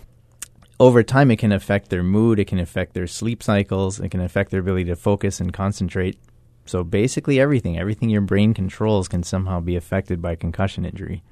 over 0.79 1.03
time, 1.03 1.31
it 1.31 1.39
can 1.39 1.53
affect 1.53 1.89
their 1.89 2.03
mood. 2.03 2.39
It 2.39 2.47
can 2.47 2.59
affect 2.59 2.93
their 2.93 3.07
sleep 3.07 3.43
cycles. 3.43 4.01
It 4.01 4.11
can 4.11 4.21
affect 4.21 4.51
their 4.51 4.61
ability 4.61 4.85
to 4.87 4.97
focus 4.97 5.41
and 5.41 5.53
concentrate. 5.53 6.19
So 6.67 6.85
basically, 6.85 7.41
everything, 7.41 7.79
everything 7.79 8.11
your 8.11 8.21
brain 8.21 8.53
controls, 8.53 9.09
can 9.09 9.23
somehow 9.23 9.61
be 9.61 9.77
affected 9.77 10.21
by 10.21 10.37
concussion 10.37 10.85
injury. 10.85 11.23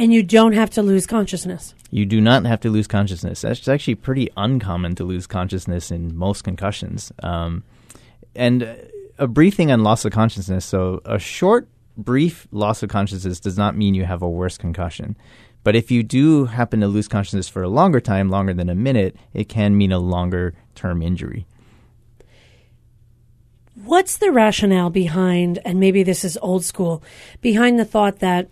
And 0.00 0.14
you 0.14 0.22
don't 0.22 0.54
have 0.54 0.70
to 0.70 0.82
lose 0.82 1.06
consciousness. 1.06 1.74
You 1.90 2.06
do 2.06 2.22
not 2.22 2.46
have 2.46 2.60
to 2.60 2.70
lose 2.70 2.86
consciousness. 2.86 3.42
That's 3.42 3.68
actually 3.68 3.96
pretty 3.96 4.30
uncommon 4.34 4.94
to 4.94 5.04
lose 5.04 5.26
consciousness 5.26 5.90
in 5.90 6.16
most 6.16 6.42
concussions. 6.42 7.12
Um, 7.22 7.64
and 8.34 8.78
a 9.18 9.26
brief 9.26 9.56
thing 9.56 9.70
on 9.70 9.82
loss 9.82 10.06
of 10.06 10.12
consciousness. 10.12 10.64
So, 10.64 11.02
a 11.04 11.18
short, 11.18 11.68
brief 11.98 12.48
loss 12.50 12.82
of 12.82 12.88
consciousness 12.88 13.40
does 13.40 13.58
not 13.58 13.76
mean 13.76 13.92
you 13.92 14.06
have 14.06 14.22
a 14.22 14.30
worse 14.30 14.56
concussion. 14.56 15.18
But 15.64 15.76
if 15.76 15.90
you 15.90 16.02
do 16.02 16.46
happen 16.46 16.80
to 16.80 16.88
lose 16.88 17.06
consciousness 17.06 17.50
for 17.50 17.62
a 17.62 17.68
longer 17.68 18.00
time, 18.00 18.30
longer 18.30 18.54
than 18.54 18.70
a 18.70 18.74
minute, 18.74 19.16
it 19.34 19.50
can 19.50 19.76
mean 19.76 19.92
a 19.92 19.98
longer 19.98 20.54
term 20.74 21.02
injury. 21.02 21.44
What's 23.74 24.16
the 24.16 24.32
rationale 24.32 24.88
behind, 24.88 25.58
and 25.62 25.78
maybe 25.78 26.02
this 26.02 26.24
is 26.24 26.38
old 26.40 26.64
school, 26.64 27.02
behind 27.42 27.78
the 27.78 27.84
thought 27.84 28.20
that 28.20 28.48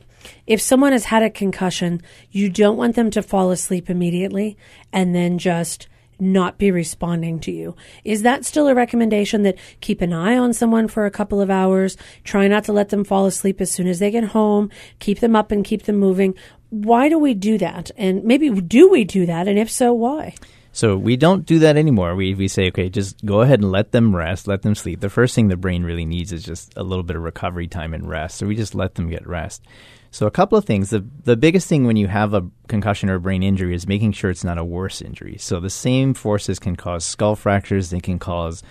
if 0.46 0.60
someone 0.60 0.92
has 0.92 1.04
had 1.04 1.22
a 1.22 1.30
concussion, 1.30 2.02
you 2.30 2.48
don't 2.48 2.76
want 2.76 2.96
them 2.96 3.10
to 3.12 3.22
fall 3.22 3.50
asleep 3.50 3.90
immediately 3.90 4.56
and 4.92 5.14
then 5.14 5.38
just 5.38 5.88
not 6.20 6.58
be 6.58 6.70
responding 6.70 7.38
to 7.40 7.52
you. 7.52 7.76
Is 8.04 8.22
that 8.22 8.44
still 8.44 8.68
a 8.68 8.74
recommendation 8.74 9.42
that 9.42 9.58
keep 9.80 10.00
an 10.00 10.12
eye 10.12 10.36
on 10.36 10.52
someone 10.52 10.88
for 10.88 11.06
a 11.06 11.10
couple 11.10 11.40
of 11.40 11.50
hours, 11.50 11.96
try 12.24 12.48
not 12.48 12.64
to 12.64 12.72
let 12.72 12.88
them 12.88 13.04
fall 13.04 13.26
asleep 13.26 13.60
as 13.60 13.70
soon 13.70 13.86
as 13.86 13.98
they 13.98 14.10
get 14.10 14.24
home, 14.24 14.70
keep 14.98 15.20
them 15.20 15.36
up 15.36 15.50
and 15.50 15.64
keep 15.64 15.84
them 15.84 15.96
moving? 15.96 16.34
Why 16.70 17.08
do 17.08 17.18
we 17.18 17.34
do 17.34 17.56
that? 17.58 17.90
And 17.96 18.24
maybe 18.24 18.50
do 18.50 18.90
we 18.90 19.04
do 19.04 19.26
that? 19.26 19.48
And 19.48 19.58
if 19.58 19.70
so, 19.70 19.92
why? 19.92 20.34
So 20.72 20.96
we 20.96 21.16
don't 21.16 21.46
do 21.46 21.60
that 21.60 21.76
anymore. 21.76 22.14
We 22.14 22.34
we 22.34 22.46
say, 22.46 22.68
okay, 22.68 22.88
just 22.88 23.24
go 23.24 23.40
ahead 23.40 23.60
and 23.60 23.72
let 23.72 23.92
them 23.92 24.14
rest, 24.14 24.46
let 24.46 24.62
them 24.62 24.74
sleep. 24.74 25.00
The 25.00 25.08
first 25.08 25.34
thing 25.34 25.48
the 25.48 25.56
brain 25.56 25.82
really 25.82 26.04
needs 26.04 26.32
is 26.32 26.44
just 26.44 26.72
a 26.76 26.82
little 26.82 27.02
bit 27.02 27.16
of 27.16 27.22
recovery 27.22 27.66
time 27.66 27.94
and 27.94 28.08
rest. 28.08 28.36
So 28.36 28.46
we 28.46 28.54
just 28.54 28.74
let 28.74 28.94
them 28.94 29.08
get 29.08 29.26
rest. 29.26 29.64
So 30.10 30.26
a 30.26 30.30
couple 30.30 30.56
of 30.56 30.64
things. 30.64 30.90
The 30.90 31.04
the 31.24 31.36
biggest 31.36 31.68
thing 31.68 31.86
when 31.86 31.96
you 31.96 32.08
have 32.08 32.34
a 32.34 32.48
concussion 32.68 33.10
or 33.10 33.16
a 33.16 33.20
brain 33.20 33.42
injury 33.42 33.74
is 33.74 33.86
making 33.86 34.12
sure 34.12 34.30
it's 34.30 34.44
not 34.44 34.58
a 34.58 34.64
worse 34.64 35.02
injury. 35.02 35.36
So 35.38 35.60
the 35.60 35.70
same 35.70 36.14
forces 36.14 36.58
can 36.58 36.76
cause 36.76 37.04
skull 37.04 37.36
fractures, 37.36 37.90
they 37.90 38.00
can 38.00 38.18
cause 38.18 38.62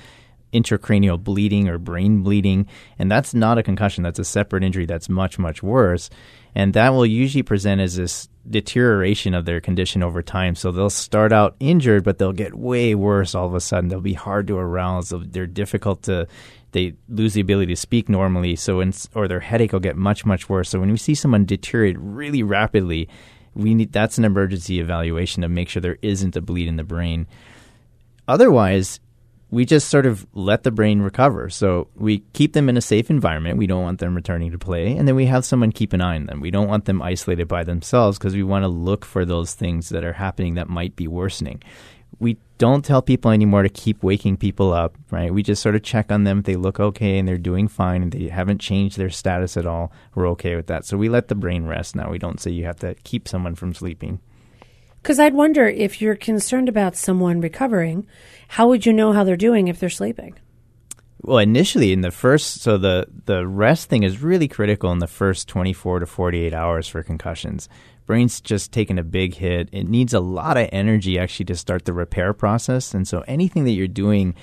intracranial 0.54 1.22
bleeding 1.22 1.68
or 1.68 1.78
brain 1.78 2.24
bleeding, 2.24 2.68
and 2.98 3.12
that's 3.12 3.34
not 3.34 3.58
a 3.58 3.64
concussion. 3.64 4.04
That's 4.04 4.20
a 4.20 4.26
separate 4.26 4.64
injury 4.64 4.86
that's 4.86 5.10
much 5.10 5.38
much 5.38 5.62
worse, 5.62 6.10
and 6.56 6.74
that 6.74 6.90
will 6.90 7.06
usually 7.06 7.44
present 7.44 7.82
as 7.82 7.96
this 7.96 8.30
deterioration 8.50 9.34
of 9.34 9.46
their 9.46 9.60
condition 9.60 10.02
over 10.02 10.22
time. 10.22 10.56
So 10.56 10.72
they'll 10.72 10.90
start 10.90 11.32
out 11.32 11.56
injured, 11.60 12.04
but 12.04 12.18
they'll 12.18 12.34
get 12.34 12.56
way 12.56 12.96
worse 12.96 13.36
all 13.36 13.46
of 13.46 13.54
a 13.54 13.60
sudden. 13.60 13.90
They'll 13.90 14.02
be 14.02 14.14
hard 14.14 14.48
to 14.48 14.58
arouse. 14.58 15.14
They're 15.16 15.46
difficult 15.46 16.04
to 16.04 16.28
they 16.72 16.94
lose 17.10 17.34
the 17.34 17.42
ability 17.42 17.74
to 17.74 17.80
speak 17.80 18.10
normally, 18.10 18.56
so 18.56 18.80
in, 18.80 18.94
or 19.16 19.28
their 19.28 19.40
headache 19.40 19.74
will 19.74 19.80
get 19.80 19.96
much 19.96 20.26
much 20.26 20.50
worse. 20.50 20.70
So 20.70 20.80
when 20.80 20.92
we 20.92 20.98
see 20.98 21.16
someone 21.16 21.46
deteriorate 21.46 21.98
really 22.00 22.44
rapidly, 22.44 23.10
we 23.54 23.74
need 23.74 23.92
that's 23.92 24.18
an 24.18 24.26
emergency 24.26 24.80
evaluation 24.80 25.42
to 25.42 25.50
make 25.50 25.70
sure 25.70 25.82
there 25.82 25.98
isn't 26.02 26.36
a 26.36 26.42
bleed 26.42 26.68
in 26.68 26.76
the 26.76 26.84
brain. 26.84 27.28
Otherwise, 28.28 29.00
we 29.50 29.64
just 29.64 29.88
sort 29.88 30.06
of 30.06 30.28
let 30.34 30.64
the 30.64 30.72
brain 30.72 31.02
recover. 31.02 31.50
So 31.50 31.88
we 31.96 32.20
keep 32.34 32.52
them 32.52 32.68
in 32.68 32.76
a 32.76 32.82
safe 32.82 33.10
environment. 33.10 33.58
We 33.58 33.68
don't 33.68 33.84
want 33.84 34.00
them 34.00 34.14
returning 34.14 34.52
to 34.52 34.58
play. 34.58 34.98
And 34.98 35.08
then 35.08 35.16
we 35.16 35.26
have 35.28 35.46
someone 35.46 35.72
keep 35.72 35.94
an 35.94 36.02
eye 36.02 36.16
on 36.16 36.26
them. 36.26 36.42
We 36.42 36.52
don't 36.52 36.68
want 36.68 36.84
them 36.84 37.02
isolated 37.02 37.48
by 37.48 37.64
themselves 37.64 38.18
because 38.18 38.36
we 38.36 38.44
want 38.44 38.64
to 38.64 38.68
look 38.68 39.06
for 39.06 39.24
those 39.24 39.54
things 39.54 39.88
that 39.90 40.04
are 40.04 40.14
happening 40.14 40.56
that 40.56 40.68
might 40.68 40.98
be 40.98 41.08
worsening 41.08 41.64
we 42.20 42.38
don't 42.58 42.84
tell 42.84 43.02
people 43.02 43.32
anymore 43.32 43.64
to 43.64 43.70
keep 43.70 44.04
waking 44.04 44.38
people 44.38 44.74
up, 44.74 44.98
right? 45.12 45.34
We 45.34 45.44
just 45.44 45.62
sort 45.62 45.76
of 45.76 45.84
check 45.84 46.12
on 46.12 46.24
them 46.24 46.40
if 46.40 46.46
they 46.46 46.56
look 46.56 46.80
okay 46.80 47.20
and 47.20 47.28
they're 47.28 47.38
doing 47.38 47.68
fine 47.68 48.02
and 48.02 48.12
they 48.12 48.28
haven't 48.28 48.60
changed 48.60 48.98
their 48.98 49.10
status 49.10 49.58
at 49.58 49.68
all. 49.68 49.92
We're 50.16 50.30
okay 50.30 50.56
with 50.56 50.68
that. 50.68 50.86
So 50.86 50.98
we 50.98 51.10
let 51.10 51.28
the 51.28 51.36
brain 51.36 51.66
rest 51.66 51.96
now. 51.96 52.10
We 52.10 52.18
don't 52.18 52.40
say 52.40 52.52
you 52.52 52.66
have 52.66 52.80
to 52.80 52.96
keep 53.04 53.28
someone 53.28 53.56
from 53.56 53.74
sleeping. 53.74 54.20
Because 55.02 55.20
I'd 55.20 55.36
wonder 55.36 55.68
if 55.68 56.02
you're 56.02 56.16
concerned 56.16 56.68
about 56.68 56.96
someone 56.96 57.40
recovering, 57.40 58.08
how 58.50 58.68
would 58.68 58.86
you 58.86 58.94
know 58.94 59.14
how 59.14 59.24
they're 59.24 59.38
doing 59.38 59.68
if 59.68 59.80
they're 59.80 59.90
sleeping? 59.90 60.36
Well, 61.22 61.40
initially 61.40 61.94
in 61.94 62.02
the 62.02 62.12
first, 62.12 62.62
so 62.62 62.78
the 62.78 63.08
the 63.26 63.48
rest 63.48 63.90
thing 63.90 64.04
is 64.04 64.22
really 64.22 64.48
critical 64.48 64.92
in 64.92 65.00
the 65.00 65.08
first 65.08 65.48
24 65.48 66.00
to 66.00 66.06
48 66.06 66.54
hours 66.54 66.88
for 66.88 67.02
concussions 67.04 67.68
brain's 68.08 68.42
just 68.42 68.72
taken 68.72 68.98
a 68.98 69.04
big 69.04 69.36
hit. 69.36 69.70
It 69.72 69.88
needs 69.88 70.14
a 70.14 70.20
lot 70.20 70.58
of 70.58 70.70
energy 70.72 71.20
actually 71.20 71.46
to 71.46 71.56
start 71.56 71.86
the 71.86 71.94
repair 71.94 72.34
process. 72.34 72.94
And 72.94 73.08
so 73.08 73.24
anything 73.28 73.66
that 73.66 73.72
you're 73.72 73.88
doing, 73.88 74.34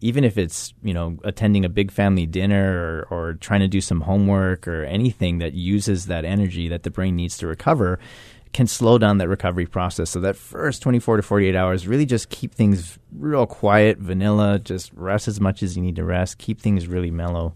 even 0.00 0.24
if 0.24 0.36
it's, 0.36 0.74
you 0.82 0.92
know, 0.92 1.16
attending 1.24 1.64
a 1.64 1.70
big 1.70 1.90
family 1.90 2.26
dinner 2.26 3.06
or, 3.10 3.16
or 3.16 3.34
trying 3.34 3.60
to 3.60 3.68
do 3.68 3.80
some 3.80 4.02
homework 4.02 4.68
or 4.68 4.84
anything 4.84 5.38
that 5.38 5.54
uses 5.54 6.06
that 6.06 6.24
energy 6.24 6.68
that 6.68 6.82
the 6.82 6.90
brain 6.90 7.16
needs 7.16 7.38
to 7.38 7.46
recover, 7.46 7.98
can 8.52 8.66
slow 8.66 8.98
down 8.98 9.18
that 9.18 9.28
recovery 9.28 9.66
process. 9.66 10.10
So 10.10 10.20
that 10.20 10.36
first 10.36 10.82
24 10.82 11.18
to 11.18 11.22
48 11.22 11.56
hours, 11.56 11.86
really 11.86 12.04
just 12.04 12.28
keep 12.28 12.52
things 12.52 12.98
real 13.16 13.46
quiet, 13.46 13.98
vanilla, 13.98 14.58
just 14.58 14.92
rest 14.94 15.28
as 15.28 15.40
much 15.40 15.62
as 15.62 15.76
you 15.76 15.82
need 15.82 15.96
to 15.96 16.04
rest, 16.04 16.38
keep 16.38 16.60
things 16.60 16.86
really 16.86 17.10
mellow. 17.10 17.54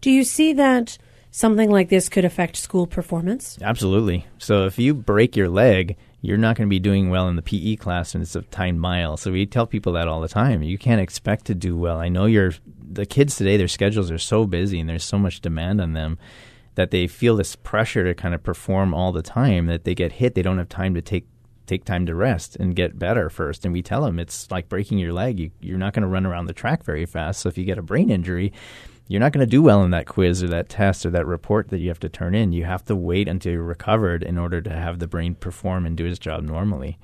Do 0.00 0.10
you 0.10 0.24
see 0.24 0.52
that 0.54 0.98
something 1.34 1.68
like 1.68 1.88
this 1.88 2.08
could 2.08 2.24
affect 2.24 2.54
school 2.54 2.86
performance? 2.86 3.58
Absolutely. 3.60 4.24
So 4.38 4.66
if 4.66 4.78
you 4.78 4.94
break 4.94 5.34
your 5.34 5.48
leg, 5.48 5.96
you're 6.20 6.38
not 6.38 6.56
going 6.56 6.68
to 6.68 6.70
be 6.70 6.78
doing 6.78 7.10
well 7.10 7.28
in 7.28 7.34
the 7.34 7.42
PE 7.42 7.74
class 7.74 8.14
and 8.14 8.22
it's 8.22 8.36
a 8.36 8.42
timed 8.42 8.78
mile. 8.78 9.16
So 9.16 9.32
we 9.32 9.44
tell 9.44 9.66
people 9.66 9.94
that 9.94 10.06
all 10.06 10.20
the 10.20 10.28
time. 10.28 10.62
You 10.62 10.78
can't 10.78 11.00
expect 11.00 11.46
to 11.46 11.54
do 11.54 11.76
well. 11.76 11.98
I 11.98 12.08
know 12.08 12.26
you're 12.26 12.52
the 12.80 13.04
kids 13.04 13.34
today, 13.34 13.56
their 13.56 13.66
schedules 13.66 14.12
are 14.12 14.18
so 14.18 14.46
busy 14.46 14.78
and 14.78 14.88
there's 14.88 15.02
so 15.02 15.18
much 15.18 15.40
demand 15.40 15.80
on 15.80 15.92
them 15.92 16.18
that 16.76 16.92
they 16.92 17.08
feel 17.08 17.34
this 17.34 17.56
pressure 17.56 18.04
to 18.04 18.14
kind 18.14 18.34
of 18.34 18.44
perform 18.44 18.94
all 18.94 19.10
the 19.10 19.22
time 19.22 19.66
that 19.66 19.82
they 19.82 19.96
get 19.96 20.12
hit. 20.12 20.36
They 20.36 20.42
don't 20.42 20.58
have 20.58 20.68
time 20.68 20.94
to 20.94 21.02
take 21.02 21.26
take 21.66 21.84
time 21.84 22.04
to 22.06 22.14
rest 22.14 22.56
and 22.56 22.76
get 22.76 22.98
better 22.98 23.30
first. 23.30 23.64
And 23.64 23.72
we 23.72 23.82
tell 23.82 24.02
them 24.02 24.18
it's 24.18 24.50
like 24.50 24.68
breaking 24.68 24.98
your 24.98 25.14
leg. 25.14 25.40
You, 25.40 25.50
you're 25.60 25.78
not 25.78 25.94
going 25.94 26.02
to 26.02 26.08
run 26.08 26.26
around 26.26 26.46
the 26.46 26.52
track 26.52 26.84
very 26.84 27.06
fast. 27.06 27.40
So 27.40 27.48
if 27.48 27.56
you 27.56 27.64
get 27.64 27.78
a 27.78 27.82
brain 27.82 28.10
injury, 28.10 28.52
you're 29.06 29.20
not 29.20 29.32
going 29.32 29.46
to 29.46 29.50
do 29.50 29.62
well 29.62 29.82
in 29.82 29.90
that 29.90 30.06
quiz 30.06 30.42
or 30.42 30.48
that 30.48 30.68
test 30.68 31.04
or 31.04 31.10
that 31.10 31.26
report 31.26 31.68
that 31.68 31.78
you 31.78 31.88
have 31.88 32.00
to 32.00 32.08
turn 32.08 32.34
in. 32.34 32.52
You 32.52 32.64
have 32.64 32.84
to 32.86 32.96
wait 32.96 33.28
until 33.28 33.52
you're 33.52 33.62
recovered 33.62 34.22
in 34.22 34.38
order 34.38 34.60
to 34.62 34.70
have 34.70 34.98
the 34.98 35.06
brain 35.06 35.34
perform 35.34 35.84
and 35.84 35.96
do 35.96 36.06
its 36.06 36.18
job 36.18 36.42
normally. 36.42 36.98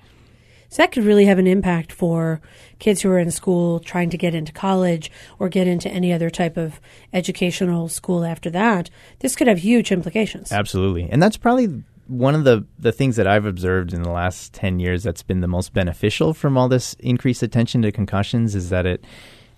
So 0.71 0.83
that 0.83 0.93
could 0.93 1.05
really 1.05 1.25
have 1.25 1.39
an 1.39 1.49
impact 1.49 1.91
for 1.91 2.41
kids 2.79 3.03
who 3.03 3.11
are 3.11 3.19
in 3.19 3.33
school 3.33 3.81
trying 3.81 4.09
to 4.11 4.17
get 4.17 4.37
into 4.37 4.53
college 4.53 5.11
or 5.41 5.49
get 5.49 5.67
into 5.67 5.91
any 5.91 6.13
other 6.13 6.31
type 6.31 6.57
of 6.57 6.81
educational 7.13 7.89
school 7.89 8.25
after 8.25 8.51
that. 8.51 8.89
This 9.19 9.35
could 9.35 9.49
have 9.49 9.59
huge 9.59 9.91
implications. 9.91 10.53
Absolutely. 10.53 11.09
And 11.11 11.21
that's 11.21 11.37
probably 11.37 11.83
one 12.07 12.37
of 12.37 12.45
the, 12.45 12.65
the 12.79 12.93
things 12.93 13.17
that 13.17 13.27
I've 13.27 13.47
observed 13.47 13.93
in 13.93 14.03
the 14.03 14.11
last 14.13 14.53
10 14.55 14.79
years 14.79 15.03
that's 15.03 15.25
been 15.25 15.41
the 15.41 15.49
most 15.49 15.73
beneficial 15.73 16.35
from 16.35 16.57
all 16.57 16.69
this 16.69 16.95
increased 17.01 17.43
attention 17.43 17.83
to 17.83 17.91
concussions 17.91 18.55
is 18.55 18.71
that 18.71 18.87
it 18.87 19.05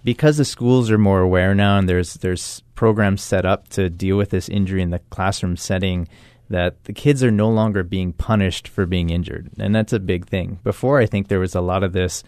because 0.04 0.36
the 0.36 0.44
schools 0.44 0.90
are 0.90 0.98
more 0.98 1.20
aware 1.20 1.54
now 1.54 1.78
and 1.78 1.88
there's 1.88 2.14
there's 2.14 2.62
programs 2.74 3.22
set 3.22 3.44
up 3.44 3.68
to 3.68 3.88
deal 3.88 4.16
with 4.16 4.30
this 4.30 4.48
injury 4.48 4.82
in 4.82 4.90
the 4.90 4.98
classroom 5.10 5.56
setting 5.56 6.08
that 6.48 6.84
the 6.84 6.92
kids 6.92 7.24
are 7.24 7.30
no 7.30 7.48
longer 7.48 7.82
being 7.82 8.12
punished 8.12 8.68
for 8.68 8.84
being 8.84 9.10
injured. 9.10 9.50
And 9.58 9.74
that's 9.74 9.92
a 9.92 10.00
big 10.00 10.26
thing. 10.26 10.58
Before, 10.64 10.98
I 10.98 11.06
think 11.06 11.28
there 11.28 11.40
was 11.40 11.54
a 11.54 11.60
lot 11.60 11.82
of 11.82 11.92
this 11.92 12.22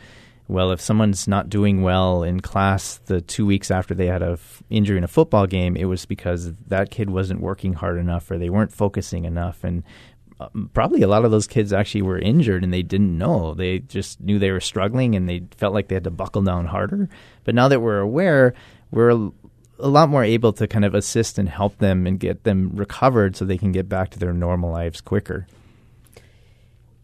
well, 0.46 0.72
if 0.72 0.80
someone's 0.80 1.26
not 1.26 1.48
doing 1.48 1.82
well 1.82 2.22
in 2.22 2.40
class 2.40 2.98
the 3.06 3.22
two 3.22 3.46
weeks 3.46 3.70
after 3.70 3.94
they 3.94 4.06
had 4.06 4.22
a 4.22 4.32
f- 4.32 4.62
injury 4.68 4.98
in 4.98 5.04
a 5.04 5.08
football 5.08 5.46
game, 5.46 5.74
it 5.74 5.86
was 5.86 6.04
because 6.04 6.52
that 6.66 6.90
kid 6.90 7.08
wasn't 7.08 7.40
working 7.40 7.72
hard 7.72 7.96
enough 7.96 8.30
or 8.30 8.36
they 8.36 8.50
weren't 8.50 8.72
focusing 8.72 9.24
enough. 9.24 9.64
And 9.64 9.84
probably 10.72 11.02
a 11.02 11.08
lot 11.08 11.24
of 11.24 11.30
those 11.30 11.46
kids 11.46 11.72
actually 11.72 12.02
were 12.02 12.18
injured 12.18 12.64
and 12.64 12.72
they 12.72 12.82
didn't 12.82 13.16
know. 13.16 13.54
They 13.54 13.80
just 13.80 14.20
knew 14.20 14.38
they 14.38 14.50
were 14.50 14.60
struggling 14.60 15.14
and 15.14 15.28
they 15.28 15.42
felt 15.56 15.74
like 15.74 15.88
they 15.88 15.94
had 15.94 16.04
to 16.04 16.10
buckle 16.10 16.42
down 16.42 16.66
harder. 16.66 17.08
But 17.44 17.54
now 17.54 17.68
that 17.68 17.80
we're 17.80 18.00
aware, 18.00 18.54
we're 18.90 19.10
a, 19.10 19.88
lot 19.88 20.08
more 20.08 20.24
able 20.24 20.52
to 20.54 20.66
kind 20.66 20.84
of 20.84 20.94
assist 20.94 21.38
and 21.38 21.48
help 21.48 21.78
them 21.78 22.06
and 22.06 22.18
get 22.18 22.44
them 22.44 22.72
recovered 22.74 23.36
so 23.36 23.44
they 23.44 23.58
can 23.58 23.72
get 23.72 23.88
back 23.88 24.10
to 24.10 24.18
their 24.18 24.32
normal 24.32 24.70
lives 24.70 25.00
quicker. 25.00 25.46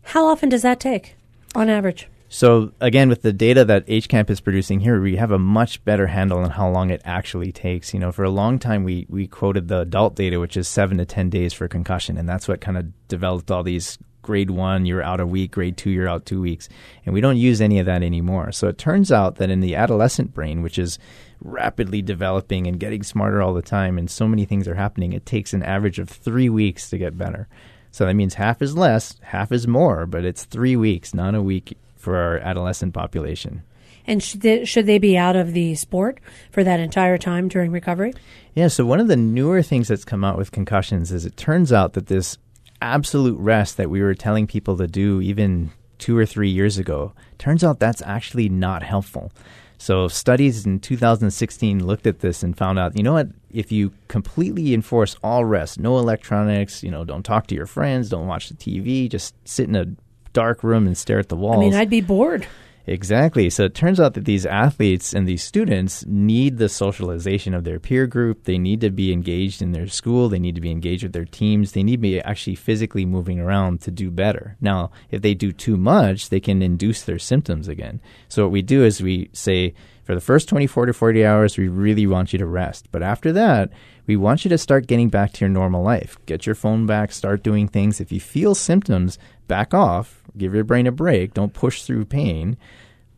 How 0.02 0.26
often 0.26 0.48
does 0.48 0.62
that 0.62 0.80
take 0.80 1.16
on 1.54 1.68
average? 1.68 2.08
So 2.32 2.70
again, 2.80 3.08
with 3.08 3.22
the 3.22 3.32
data 3.32 3.64
that 3.64 3.88
HCAMP 3.88 4.30
is 4.30 4.40
producing 4.40 4.78
here, 4.78 5.00
we 5.00 5.16
have 5.16 5.32
a 5.32 5.38
much 5.38 5.84
better 5.84 6.06
handle 6.06 6.38
on 6.38 6.50
how 6.50 6.70
long 6.70 6.90
it 6.90 7.02
actually 7.04 7.50
takes. 7.50 7.92
You 7.92 7.98
know, 7.98 8.12
for 8.12 8.22
a 8.22 8.30
long 8.30 8.60
time, 8.60 8.84
we 8.84 9.04
we 9.08 9.26
quoted 9.26 9.66
the 9.66 9.80
adult 9.80 10.14
data, 10.14 10.38
which 10.38 10.56
is 10.56 10.68
seven 10.68 10.98
to 10.98 11.04
ten 11.04 11.28
days 11.28 11.52
for 11.52 11.66
concussion, 11.66 12.16
and 12.16 12.28
that's 12.28 12.46
what 12.46 12.60
kind 12.60 12.78
of 12.78 13.08
developed 13.08 13.50
all 13.50 13.64
these 13.64 13.98
grade 14.22 14.50
one, 14.50 14.86
you're 14.86 15.02
out 15.02 15.18
a 15.18 15.26
week, 15.26 15.50
grade 15.50 15.76
two, 15.76 15.90
you're 15.90 16.08
out 16.08 16.24
two 16.24 16.40
weeks, 16.40 16.68
and 17.04 17.12
we 17.12 17.20
don't 17.20 17.36
use 17.36 17.60
any 17.60 17.80
of 17.80 17.86
that 17.86 18.02
anymore. 18.02 18.52
So 18.52 18.68
it 18.68 18.78
turns 18.78 19.10
out 19.10 19.36
that 19.36 19.50
in 19.50 19.58
the 19.58 19.74
adolescent 19.74 20.32
brain, 20.32 20.62
which 20.62 20.78
is 20.78 21.00
rapidly 21.40 22.00
developing 22.00 22.68
and 22.68 22.78
getting 22.78 23.02
smarter 23.02 23.42
all 23.42 23.54
the 23.54 23.62
time, 23.62 23.98
and 23.98 24.08
so 24.08 24.28
many 24.28 24.44
things 24.44 24.68
are 24.68 24.76
happening, 24.76 25.14
it 25.14 25.26
takes 25.26 25.52
an 25.52 25.64
average 25.64 25.98
of 25.98 26.08
three 26.08 26.48
weeks 26.48 26.90
to 26.90 26.98
get 26.98 27.18
better. 27.18 27.48
So 27.90 28.06
that 28.06 28.14
means 28.14 28.34
half 28.34 28.62
is 28.62 28.76
less, 28.76 29.18
half 29.20 29.50
is 29.50 29.66
more, 29.66 30.06
but 30.06 30.24
it's 30.24 30.44
three 30.44 30.76
weeks, 30.76 31.12
not 31.12 31.34
a 31.34 31.42
week 31.42 31.76
for 32.00 32.16
our 32.16 32.38
adolescent 32.38 32.94
population. 32.94 33.62
And 34.06 34.22
should 34.22 34.40
they, 34.40 34.64
should 34.64 34.86
they 34.86 34.98
be 34.98 35.16
out 35.16 35.36
of 35.36 35.52
the 35.52 35.74
sport 35.74 36.18
for 36.50 36.64
that 36.64 36.80
entire 36.80 37.18
time 37.18 37.48
during 37.48 37.70
recovery? 37.70 38.14
Yeah, 38.54 38.68
so 38.68 38.84
one 38.84 38.98
of 38.98 39.08
the 39.08 39.16
newer 39.16 39.62
things 39.62 39.88
that's 39.88 40.04
come 40.04 40.24
out 40.24 40.38
with 40.38 40.50
concussions 40.50 41.12
is 41.12 41.24
it 41.26 41.36
turns 41.36 41.72
out 41.72 41.92
that 41.92 42.06
this 42.06 42.38
absolute 42.82 43.38
rest 43.38 43.76
that 43.76 43.90
we 43.90 44.00
were 44.00 44.14
telling 44.14 44.46
people 44.46 44.76
to 44.78 44.86
do 44.86 45.20
even 45.20 45.70
two 45.98 46.16
or 46.16 46.26
three 46.26 46.48
years 46.48 46.78
ago, 46.78 47.12
turns 47.38 47.62
out 47.62 47.78
that's 47.78 48.02
actually 48.02 48.48
not 48.48 48.82
helpful. 48.82 49.30
So 49.78 50.08
studies 50.08 50.66
in 50.66 50.80
2016 50.80 51.86
looked 51.86 52.06
at 52.06 52.20
this 52.20 52.42
and 52.42 52.56
found 52.56 52.78
out, 52.78 52.96
you 52.96 53.02
know 53.02 53.14
what, 53.14 53.28
if 53.50 53.72
you 53.72 53.92
completely 54.08 54.74
enforce 54.74 55.16
all 55.22 55.44
rest, 55.44 55.78
no 55.78 55.98
electronics, 55.98 56.82
you 56.82 56.90
know, 56.90 57.04
don't 57.04 57.22
talk 57.22 57.46
to 57.46 57.54
your 57.54 57.66
friends, 57.66 58.08
don't 58.08 58.26
watch 58.26 58.48
the 58.48 58.54
TV, 58.54 59.08
just 59.08 59.34
sit 59.48 59.68
in 59.68 59.76
a 59.76 59.86
dark 60.32 60.62
room 60.62 60.86
and 60.86 60.96
stare 60.96 61.18
at 61.18 61.28
the 61.28 61.36
walls. 61.36 61.56
I 61.56 61.60
mean, 61.60 61.74
I'd 61.74 61.90
be 61.90 62.00
bored. 62.00 62.46
Exactly. 62.86 63.50
So 63.50 63.64
it 63.64 63.74
turns 63.74 64.00
out 64.00 64.14
that 64.14 64.24
these 64.24 64.46
athletes 64.46 65.12
and 65.12 65.28
these 65.28 65.44
students 65.44 66.04
need 66.06 66.58
the 66.58 66.68
socialization 66.68 67.54
of 67.54 67.64
their 67.64 67.78
peer 67.78 68.06
group. 68.06 68.44
They 68.44 68.58
need 68.58 68.80
to 68.80 68.90
be 68.90 69.12
engaged 69.12 69.62
in 69.62 69.72
their 69.72 69.86
school. 69.86 70.28
They 70.28 70.38
need 70.38 70.54
to 70.56 70.60
be 70.60 70.70
engaged 70.72 71.02
with 71.02 71.12
their 71.12 71.24
teams. 71.24 71.72
They 71.72 71.82
need 71.82 71.96
to 71.96 71.98
be 71.98 72.20
actually 72.20 72.56
physically 72.56 73.04
moving 73.04 73.38
around 73.38 73.80
to 73.82 73.90
do 73.90 74.10
better. 74.10 74.56
Now, 74.60 74.90
if 75.10 75.22
they 75.22 75.34
do 75.34 75.52
too 75.52 75.76
much, 75.76 76.30
they 76.30 76.40
can 76.40 76.62
induce 76.62 77.04
their 77.04 77.18
symptoms 77.18 77.68
again. 77.68 78.00
So 78.28 78.42
what 78.44 78.52
we 78.52 78.62
do 78.62 78.84
is 78.84 79.02
we 79.02 79.30
say, 79.32 79.74
for 80.02 80.14
the 80.14 80.20
first 80.20 80.48
24 80.48 80.86
to 80.86 80.92
40 80.92 81.24
hours, 81.24 81.56
we 81.56 81.68
really 81.68 82.06
want 82.06 82.32
you 82.32 82.38
to 82.40 82.46
rest. 82.46 82.88
But 82.90 83.04
after 83.04 83.30
that, 83.32 83.70
we 84.06 84.16
want 84.16 84.44
you 84.44 84.48
to 84.48 84.58
start 84.58 84.88
getting 84.88 85.10
back 85.10 85.32
to 85.34 85.40
your 85.42 85.50
normal 85.50 85.84
life. 85.84 86.16
Get 86.26 86.46
your 86.46 86.56
phone 86.56 86.86
back, 86.86 87.12
start 87.12 87.44
doing 87.44 87.68
things. 87.68 88.00
If 88.00 88.10
you 88.10 88.18
feel 88.18 88.56
symptoms, 88.56 89.18
back 89.46 89.72
off 89.74 90.19
give 90.36 90.54
your 90.54 90.64
brain 90.64 90.86
a 90.86 90.92
break. 90.92 91.34
Don't 91.34 91.52
push 91.52 91.82
through 91.82 92.04
pain, 92.06 92.56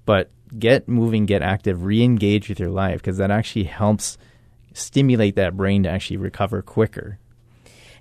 but 0.04 0.31
get 0.59 0.88
moving, 0.88 1.26
get 1.26 1.42
active, 1.42 1.85
re-engage 1.85 2.48
with 2.48 2.61
your 2.61 2.70
life 2.70 3.01
because 3.01 3.18
that 3.18 3.31
actually 3.31 3.64
helps 3.64 4.18
stimulate 4.75 5.37
that 5.37 5.57
brain 5.57 5.83
to 5.83 5.88
actually 5.88 6.16
recover 6.16 6.62
quicker. 6.62 7.18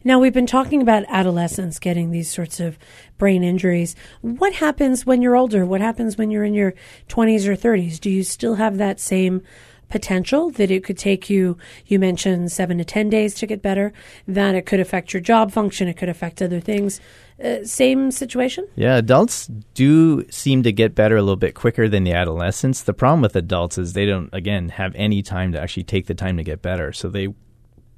Now, 0.04 0.19
we've 0.19 0.34
been 0.34 0.47
talking 0.47 0.82
about 0.82 1.04
adolescents 1.10 1.78
getting 1.78 2.10
these 2.10 2.30
sorts 2.30 2.60
of 2.60 2.80
brain 3.19 3.43
injuries. 3.43 3.95
What 4.21 4.54
happens 4.54 5.06
when 5.06 5.21
you're 5.21 5.36
older? 5.36 5.63
What 5.63 5.82
happens 5.82 6.17
when 6.17 6.32
you're 6.32 6.43
in 6.43 6.56
your 6.56 6.74
20s 7.08 7.45
or 7.45 7.56
30s? 7.56 8.00
Do 8.00 8.10
you 8.10 8.24
still 8.24 8.56
have 8.56 8.78
that 8.78 9.00
same 9.00 9.43
potential 9.91 10.49
that 10.51 10.71
it 10.71 10.84
could 10.84 10.97
take 10.97 11.30
you, 11.30 11.58
you 11.86 11.99
mentioned 11.99 12.51
seven 12.51 12.77
to 12.77 12.86
10 12.86 13.10
days 13.10 13.34
to 13.36 13.45
get 13.45 13.62
better, 13.62 13.93
that 14.27 14.56
it 14.56 14.65
could 14.65 14.80
affect 14.80 15.13
your 15.13 15.21
job 15.21 15.51
function, 15.51 15.88
it 15.88 15.97
could 15.97 16.10
affect 16.10 16.41
other 16.41 16.60
things. 16.60 16.99
Uh, 17.43 17.63
same 17.63 18.12
situation? 18.12 18.67
Yeah, 18.75 18.97
adults 18.97 19.47
do 19.73 20.25
seem 20.30 20.63
to 20.63 20.71
get 20.71 20.95
better 20.95 21.17
a 21.17 21.21
little 21.21 21.36
bit 21.36 21.56
quicker 21.56 21.89
than 21.89 22.04
the 22.04 22.13
adolescents. 22.13 22.84
The 22.84 22.93
problem 22.93 23.21
with 23.21 23.36
adults 23.36 23.77
is 23.77 23.93
they 23.93 24.06
don't, 24.06 24.30
again, 24.32 24.69
have 24.69 24.93
any 24.95 25.21
time 25.21 25.51
to 25.54 25.60
actually 25.60 25.84
take 25.84 26.08
the 26.08 26.13
time 26.13 26.38
to 26.38 26.43
get 26.43 26.62
better. 26.62 26.93
So 26.93 27.10
they 27.10 27.30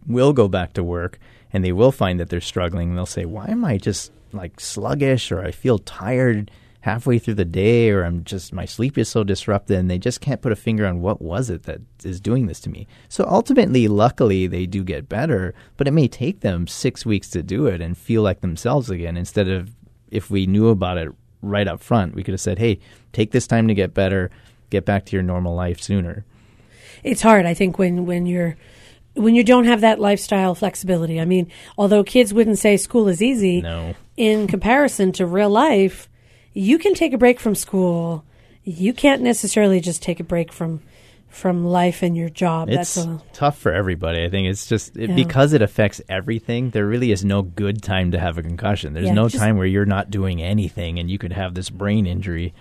will 0.08 0.34
go 0.34 0.48
back 0.48 0.74
to 0.74 0.84
work 0.84 1.20
and 1.52 1.64
they 1.64 1.72
will 1.72 1.92
find 1.92 2.20
that 2.20 2.30
they're 2.30 2.42
struggling. 2.42 2.90
And 2.90 2.98
they'll 2.98 3.06
say, 3.06 3.26
Why 3.26 3.48
am 3.48 3.66
I 3.66 3.78
just 3.78 4.12
like 4.32 4.60
sluggish 4.60 5.32
or 5.32 5.44
I 5.44 5.52
feel 5.52 5.78
tired? 5.80 6.50
Halfway 6.84 7.18
through 7.18 7.34
the 7.34 7.46
day 7.46 7.90
or 7.90 8.04
I'm 8.04 8.26
just 8.26 8.52
my 8.52 8.66
sleep 8.66 8.98
is 8.98 9.08
so 9.08 9.24
disrupted 9.24 9.78
and 9.78 9.90
they 9.90 9.98
just 9.98 10.20
can't 10.20 10.42
put 10.42 10.52
a 10.52 10.56
finger 10.56 10.86
on 10.86 11.00
what 11.00 11.22
was 11.22 11.50
it 11.50 11.64
that 11.64 11.80
is 12.04 12.20
doing 12.20 12.48
this 12.48 12.60
to 12.60 12.70
me. 12.70 12.88
So 13.08 13.26
ultimately 13.26 13.88
luckily 13.88 14.48
they 14.48 14.66
do 14.66 14.84
get 14.84 15.08
better, 15.08 15.56
but 15.78 15.88
it 15.88 15.92
may 15.92 16.10
take 16.10 16.42
them 16.42 16.68
6 16.68 17.06
weeks 17.06 17.30
to 17.30 17.42
do 17.42 17.68
it 17.68 17.80
and 17.80 17.98
feel 17.98 18.22
like 18.22 18.42
themselves 18.42 18.90
again 18.90 19.16
instead 19.16 19.48
of 19.48 19.72
if 20.12 20.30
we 20.30 20.46
knew 20.46 20.68
about 20.68 20.98
it 20.98 21.10
right 21.42 21.70
up 21.70 21.82
front, 21.82 22.16
we 22.16 22.24
could 22.24 22.34
have 22.34 22.42
said, 22.42 22.60
"Hey, 22.60 22.80
take 23.14 23.32
this 23.32 23.48
time 23.48 23.70
to 23.70 23.74
get 23.74 23.94
better, 23.94 24.30
get 24.70 24.84
back 24.84 25.06
to 25.06 25.16
your 25.16 25.24
normal 25.24 25.56
life 25.56 25.80
sooner." 25.82 26.26
It's 27.02 27.22
hard 27.22 27.46
I 27.46 27.54
think 27.54 27.80
when 27.80 28.06
when 28.06 28.26
you're 28.26 28.58
when 29.14 29.36
you 29.36 29.44
don't 29.46 29.66
have 29.66 29.80
that 29.82 30.02
lifestyle 30.02 30.54
flexibility. 30.54 31.22
I 31.22 31.26
mean, 31.26 31.50
although 31.78 32.04
kids 32.04 32.34
wouldn't 32.34 32.60
say 32.60 32.76
school 32.76 33.08
is 33.08 33.22
easy, 33.22 33.62
no. 33.62 33.94
in 34.18 34.48
comparison 34.48 35.14
to 35.14 35.26
real 35.26 35.50
life, 35.50 36.10
you 36.54 36.78
can 36.78 36.94
take 36.94 37.14
a 37.14 37.18
break 37.18 37.40
from 37.40 37.56
school. 37.56 38.24
You 38.64 38.94
can't 38.94 39.22
necessarily 39.22 39.80
just 39.80 40.02
take 40.02 40.20
a 40.20 40.24
break 40.24 40.52
from 40.52 40.82
from 41.34 41.66
life 41.66 42.04
and 42.04 42.16
your 42.16 42.30
job. 42.30 42.70
It's 42.70 42.94
That's 42.94 43.08
a, 43.08 43.22
tough 43.34 43.58
for 43.58 43.74
everybody. 43.74 44.24
I 44.24 44.30
think 44.30 44.48
it's 44.48 44.68
just 44.68 44.96
it, 44.96 45.10
yeah. 45.10 45.16
because 45.16 45.54
it 45.54 45.64
affects 45.64 46.00
everything. 46.08 46.70
There 46.70 46.86
really 46.86 47.12
is 47.12 47.26
no 47.26 47.42
good 47.42 47.82
time 47.82 48.12
to 48.12 48.20
have 48.20 48.38
a 48.38 48.44
concussion. 48.44 48.94
There's 48.94 49.08
yeah, 49.08 49.14
no 49.14 49.30
time 49.30 49.58
where 49.58 49.66
you're 49.66 49.86
not 49.86 50.12
doing 50.12 50.44
anything 50.44 51.00
and 51.00 51.10
you 51.10 51.18
could 51.18 51.34
have 51.34 51.56
this 51.56 51.72
brain 51.72 52.06
injury 52.06 52.54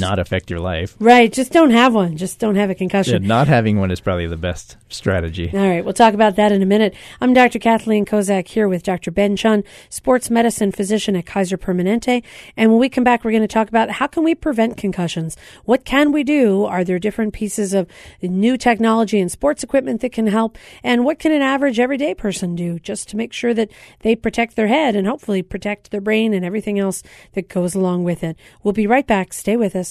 not 0.00 0.18
affect 0.18 0.50
your 0.50 0.60
life. 0.60 0.96
Right. 0.98 1.32
Just 1.32 1.52
don't 1.52 1.70
have 1.70 1.94
one. 1.94 2.16
Just 2.16 2.38
don't 2.38 2.56
have 2.56 2.70
a 2.70 2.74
concussion. 2.74 3.22
Yeah, 3.22 3.28
not 3.28 3.48
having 3.48 3.78
one 3.78 3.90
is 3.90 4.00
probably 4.00 4.26
the 4.26 4.36
best 4.36 4.76
strategy. 4.88 5.50
All 5.52 5.60
right. 5.60 5.84
We'll 5.84 5.94
talk 5.94 6.14
about 6.14 6.36
that 6.36 6.52
in 6.52 6.62
a 6.62 6.66
minute. 6.66 6.94
I'm 7.20 7.34
Dr. 7.34 7.58
Kathleen 7.58 8.04
Kozak 8.04 8.48
here 8.48 8.68
with 8.68 8.82
Dr. 8.82 9.10
Ben 9.10 9.36
Chun, 9.36 9.64
sports 9.88 10.30
medicine 10.30 10.72
physician 10.72 11.16
at 11.16 11.26
Kaiser 11.26 11.58
Permanente. 11.58 12.22
And 12.56 12.70
when 12.70 12.80
we 12.80 12.88
come 12.88 13.04
back, 13.04 13.24
we're 13.24 13.30
going 13.30 13.42
to 13.42 13.48
talk 13.48 13.68
about 13.68 13.90
how 13.90 14.06
can 14.06 14.24
we 14.24 14.34
prevent 14.34 14.76
concussions? 14.76 15.36
What 15.64 15.84
can 15.84 16.12
we 16.12 16.24
do? 16.24 16.64
Are 16.64 16.84
there 16.84 16.98
different 16.98 17.34
pieces 17.34 17.74
of 17.74 17.88
new 18.22 18.56
technology 18.56 19.20
and 19.20 19.30
sports 19.30 19.62
equipment 19.62 20.00
that 20.00 20.12
can 20.12 20.26
help? 20.26 20.56
And 20.82 21.04
what 21.04 21.18
can 21.18 21.32
an 21.32 21.42
average 21.42 21.78
everyday 21.78 22.14
person 22.14 22.54
do 22.56 22.78
just 22.78 23.08
to 23.10 23.16
make 23.16 23.32
sure 23.32 23.54
that 23.54 23.70
they 24.00 24.14
protect 24.14 24.56
their 24.56 24.68
head 24.68 24.96
and 24.96 25.06
hopefully 25.06 25.42
protect 25.42 25.90
their 25.90 26.00
brain 26.00 26.32
and 26.32 26.44
everything 26.44 26.78
else 26.78 27.02
that 27.32 27.48
goes 27.48 27.74
along 27.74 28.04
with 28.04 28.22
it? 28.22 28.36
We'll 28.62 28.72
be 28.72 28.86
right 28.86 29.06
back. 29.06 29.32
Stay 29.32 29.56
with 29.56 29.74
us. 29.74 29.89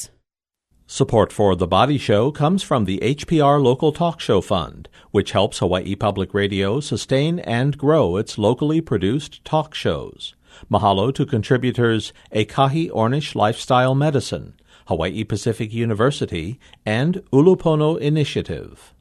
Support 0.92 1.32
for 1.32 1.56
The 1.56 1.68
Body 1.68 2.00
Show 2.00 2.32
comes 2.32 2.64
from 2.64 2.86
the 2.86 2.98
HPR 3.04 3.62
Local 3.62 3.92
Talk 3.92 4.20
Show 4.20 4.42
Fund, 4.42 4.90
which 5.12 5.34
helps 5.34 5.60
Hawaii 5.60 5.94
Public 5.94 6.34
Radio 6.34 6.80
sustain 6.80 7.38
and 7.38 7.78
grow 7.78 8.18
its 8.18 8.40
locally 8.40 8.82
produced 8.82 9.46
talk 9.46 9.76
shows. 9.76 10.34
Mahalo 10.68 11.14
to 11.14 11.28
contributors 11.28 12.12
Ekahi 12.34 12.90
Ornish 12.90 13.36
Lifestyle 13.36 13.94
Medicine, 13.94 14.56
Hawaii 14.88 15.24
Pacific 15.24 15.72
University, 15.72 16.60
and 16.88 17.18
Ulupono 17.32 18.00
Initiative. 18.00 18.96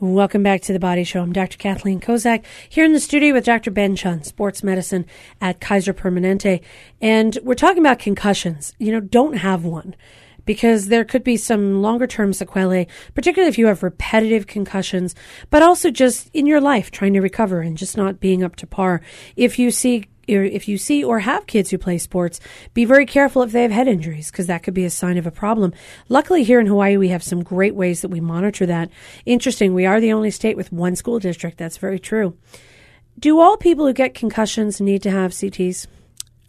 Welcome 0.00 0.42
back 0.42 0.62
to 0.62 0.72
the 0.72 0.80
Body 0.80 1.04
Show. 1.04 1.22
I'm 1.22 1.32
Dr. 1.32 1.56
Kathleen 1.56 2.00
Kozak 2.00 2.44
here 2.68 2.84
in 2.84 2.94
the 2.94 2.98
studio 2.98 3.32
with 3.32 3.44
Dr. 3.44 3.70
Ben 3.70 3.94
Chun, 3.94 4.24
sports 4.24 4.64
medicine 4.64 5.06
at 5.40 5.60
Kaiser 5.60 5.94
Permanente. 5.94 6.62
And 7.00 7.38
we're 7.44 7.54
talking 7.54 7.78
about 7.78 8.00
concussions. 8.00 8.74
You 8.80 8.90
know, 8.90 8.98
don't 8.98 9.34
have 9.34 9.64
one 9.64 9.94
because 10.44 10.86
there 10.86 11.04
could 11.04 11.24
be 11.24 11.36
some 11.36 11.82
longer 11.82 12.06
term 12.06 12.32
sequelae, 12.32 12.86
particularly 13.14 13.48
if 13.48 13.58
you 13.58 13.66
have 13.66 13.82
repetitive 13.82 14.46
concussions, 14.46 15.14
but 15.50 15.62
also 15.62 15.90
just 15.90 16.30
in 16.32 16.46
your 16.46 16.60
life 16.60 16.90
trying 16.90 17.14
to 17.14 17.20
recover 17.20 17.60
and 17.60 17.76
just 17.76 17.96
not 17.96 18.20
being 18.20 18.42
up 18.42 18.56
to 18.56 18.66
par. 18.66 19.00
If 19.36 19.58
you 19.58 19.70
see 19.70 20.06
if 20.28 20.68
you 20.68 20.78
see 20.78 21.02
or 21.02 21.18
have 21.18 21.46
kids 21.46 21.70
who 21.70 21.78
play 21.78 21.98
sports, 21.98 22.38
be 22.74 22.84
very 22.84 23.06
careful 23.06 23.42
if 23.42 23.52
they 23.52 23.62
have 23.62 23.72
head 23.72 23.88
injuries 23.88 24.30
because 24.30 24.46
that 24.46 24.62
could 24.62 24.72
be 24.72 24.84
a 24.84 24.90
sign 24.90 25.18
of 25.18 25.26
a 25.26 25.32
problem. 25.32 25.72
Luckily, 26.08 26.44
here 26.44 26.60
in 26.60 26.66
Hawaii, 26.66 26.96
we 26.96 27.08
have 27.08 27.24
some 27.24 27.42
great 27.42 27.74
ways 27.74 28.02
that 28.02 28.08
we 28.08 28.20
monitor 28.20 28.64
that. 28.66 28.90
Interesting, 29.26 29.74
we 29.74 29.84
are 29.84 30.00
the 30.00 30.12
only 30.12 30.30
state 30.30 30.56
with 30.56 30.72
one 30.72 30.96
school 30.96 31.18
district. 31.18 31.58
That's 31.58 31.76
very 31.76 31.98
true. 31.98 32.36
Do 33.18 33.40
all 33.40 33.56
people 33.56 33.86
who 33.86 33.92
get 33.92 34.14
concussions 34.14 34.80
need 34.80 35.02
to 35.02 35.10
have 35.10 35.32
CTs? 35.32 35.86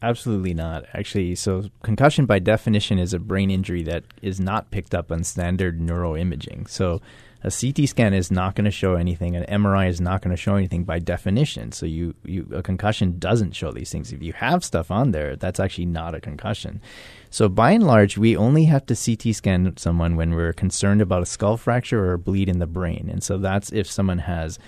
Absolutely 0.03 0.53
not. 0.53 0.85
Actually, 0.93 1.33
so 1.35 1.69
concussion 1.81 2.25
by 2.25 2.37
definition 2.37 2.99
is 2.99 3.13
a 3.13 3.19
brain 3.19 3.49
injury 3.49 3.83
that 3.83 4.03
is 4.21 4.37
not 4.37 4.69
picked 4.69 4.93
up 4.93 5.13
on 5.13 5.23
standard 5.23 5.79
neuroimaging. 5.79 6.69
So 6.69 7.01
a 7.41 7.49
CT 7.49 7.87
scan 7.87 8.13
is 8.13 8.29
not 8.29 8.55
going 8.55 8.65
to 8.65 8.71
show 8.71 8.95
anything. 8.95 9.37
An 9.37 9.45
MRI 9.45 9.87
is 9.87 10.01
not 10.01 10.21
going 10.21 10.35
to 10.35 10.41
show 10.41 10.55
anything 10.55 10.83
by 10.83 10.99
definition. 10.99 11.71
So 11.71 11.85
you, 11.85 12.15
you 12.25 12.49
a 12.53 12.61
concussion 12.61 13.17
doesn't 13.17 13.55
show 13.55 13.71
these 13.71 13.93
things. 13.93 14.11
If 14.11 14.21
you 14.21 14.33
have 14.33 14.65
stuff 14.65 14.91
on 14.91 15.11
there, 15.11 15.37
that's 15.37 15.59
actually 15.59 15.85
not 15.85 16.15
a 16.15 16.19
concussion. 16.19 16.81
So 17.29 17.47
by 17.47 17.71
and 17.71 17.87
large, 17.87 18.17
we 18.17 18.35
only 18.35 18.65
have 18.65 18.85
to 18.87 18.95
CT 18.97 19.33
scan 19.33 19.77
someone 19.77 20.17
when 20.17 20.35
we're 20.35 20.51
concerned 20.51 21.01
about 21.01 21.23
a 21.23 21.25
skull 21.25 21.55
fracture 21.55 22.03
or 22.03 22.11
a 22.11 22.19
bleed 22.19 22.49
in 22.49 22.59
the 22.59 22.67
brain. 22.67 23.09
And 23.09 23.23
so 23.23 23.37
that's 23.37 23.71
if 23.71 23.89
someone 23.89 24.19
has 24.19 24.59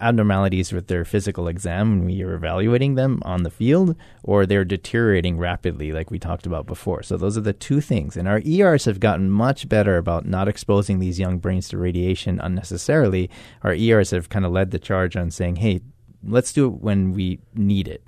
abnormalities 0.00 0.72
with 0.72 0.86
their 0.86 1.04
physical 1.04 1.48
exam 1.48 1.90
when 1.90 2.04
we 2.06 2.22
are 2.22 2.34
evaluating 2.34 2.94
them 2.94 3.20
on 3.24 3.42
the 3.42 3.50
field, 3.50 3.96
or 4.22 4.46
they're 4.46 4.64
deteriorating 4.64 5.38
rapidly, 5.38 5.92
like 5.92 6.10
we 6.10 6.18
talked 6.18 6.46
about 6.46 6.66
before. 6.66 7.02
So 7.02 7.16
those 7.16 7.36
are 7.36 7.42
the 7.42 7.52
two 7.52 7.80
things. 7.80 8.16
And 8.16 8.28
our 8.28 8.40
ERs 8.46 8.84
have 8.86 9.00
gotten 9.00 9.30
much 9.30 9.68
better 9.68 9.96
about 9.96 10.26
not 10.26 10.48
exposing 10.48 10.98
these 10.98 11.20
young 11.20 11.38
brains 11.38 11.68
to 11.68 11.78
radiation 11.78 12.40
unnecessarily. 12.40 13.30
Our 13.62 13.74
ERs 13.74 14.10
have 14.10 14.28
kind 14.28 14.44
of 14.44 14.52
led 14.52 14.70
the 14.70 14.78
charge 14.78 15.16
on 15.16 15.30
saying, 15.30 15.56
hey, 15.56 15.80
let's 16.22 16.52
do 16.52 16.66
it 16.66 16.80
when 16.80 17.12
we 17.12 17.40
need 17.54 17.88
it 17.88 18.02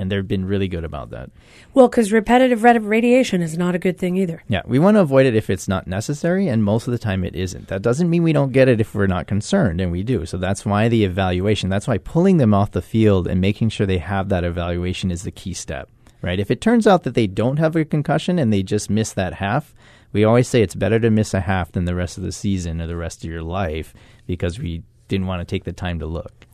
and 0.00 0.10
they've 0.10 0.26
been 0.26 0.46
really 0.46 0.66
good 0.66 0.82
about 0.82 1.10
that. 1.10 1.30
Well, 1.74 1.88
because 1.88 2.10
repetitive 2.10 2.64
radiation 2.64 3.42
is 3.42 3.58
not 3.58 3.74
a 3.74 3.78
good 3.78 3.98
thing 3.98 4.16
either. 4.16 4.42
Yeah, 4.48 4.62
we 4.64 4.78
want 4.78 4.96
to 4.96 5.00
avoid 5.00 5.26
it 5.26 5.36
if 5.36 5.50
it's 5.50 5.68
not 5.68 5.86
necessary, 5.86 6.48
and 6.48 6.64
most 6.64 6.88
of 6.88 6.92
the 6.92 6.98
time 6.98 7.22
it 7.22 7.36
isn't. 7.36 7.68
That 7.68 7.82
doesn't 7.82 8.08
mean 8.08 8.22
we 8.22 8.32
don't 8.32 8.52
get 8.52 8.68
it 8.68 8.80
if 8.80 8.94
we're 8.94 9.06
not 9.06 9.26
concerned, 9.26 9.80
and 9.80 9.92
we 9.92 10.02
do. 10.02 10.24
So 10.24 10.38
that's 10.38 10.64
why 10.64 10.88
the 10.88 11.04
evaluation, 11.04 11.68
that's 11.68 11.86
why 11.86 11.98
pulling 11.98 12.38
them 12.38 12.54
off 12.54 12.70
the 12.70 12.82
field 12.82 13.28
and 13.28 13.40
making 13.40 13.68
sure 13.68 13.86
they 13.86 13.98
have 13.98 14.30
that 14.30 14.44
evaluation 14.44 15.10
is 15.10 15.22
the 15.22 15.30
key 15.30 15.52
step, 15.52 15.90
right? 16.22 16.40
If 16.40 16.50
it 16.50 16.60
turns 16.60 16.86
out 16.86 17.02
that 17.02 17.14
they 17.14 17.26
don't 17.26 17.58
have 17.58 17.76
a 17.76 17.84
concussion 17.84 18.38
and 18.38 18.52
they 18.52 18.62
just 18.62 18.88
miss 18.88 19.12
that 19.12 19.34
half, 19.34 19.74
we 20.12 20.24
always 20.24 20.48
say 20.48 20.62
it's 20.62 20.74
better 20.74 20.98
to 20.98 21.10
miss 21.10 21.34
a 21.34 21.40
half 21.40 21.72
than 21.72 21.84
the 21.84 21.94
rest 21.94 22.16
of 22.16 22.24
the 22.24 22.32
season 22.32 22.80
or 22.80 22.86
the 22.86 22.96
rest 22.96 23.22
of 23.22 23.30
your 23.30 23.42
life 23.42 23.94
because 24.26 24.58
we 24.58 24.82
didn't 25.08 25.26
want 25.26 25.40
to 25.40 25.44
take 25.44 25.64
the 25.64 25.72
time 25.72 25.98
to 25.98 26.06
look. 26.06 26.46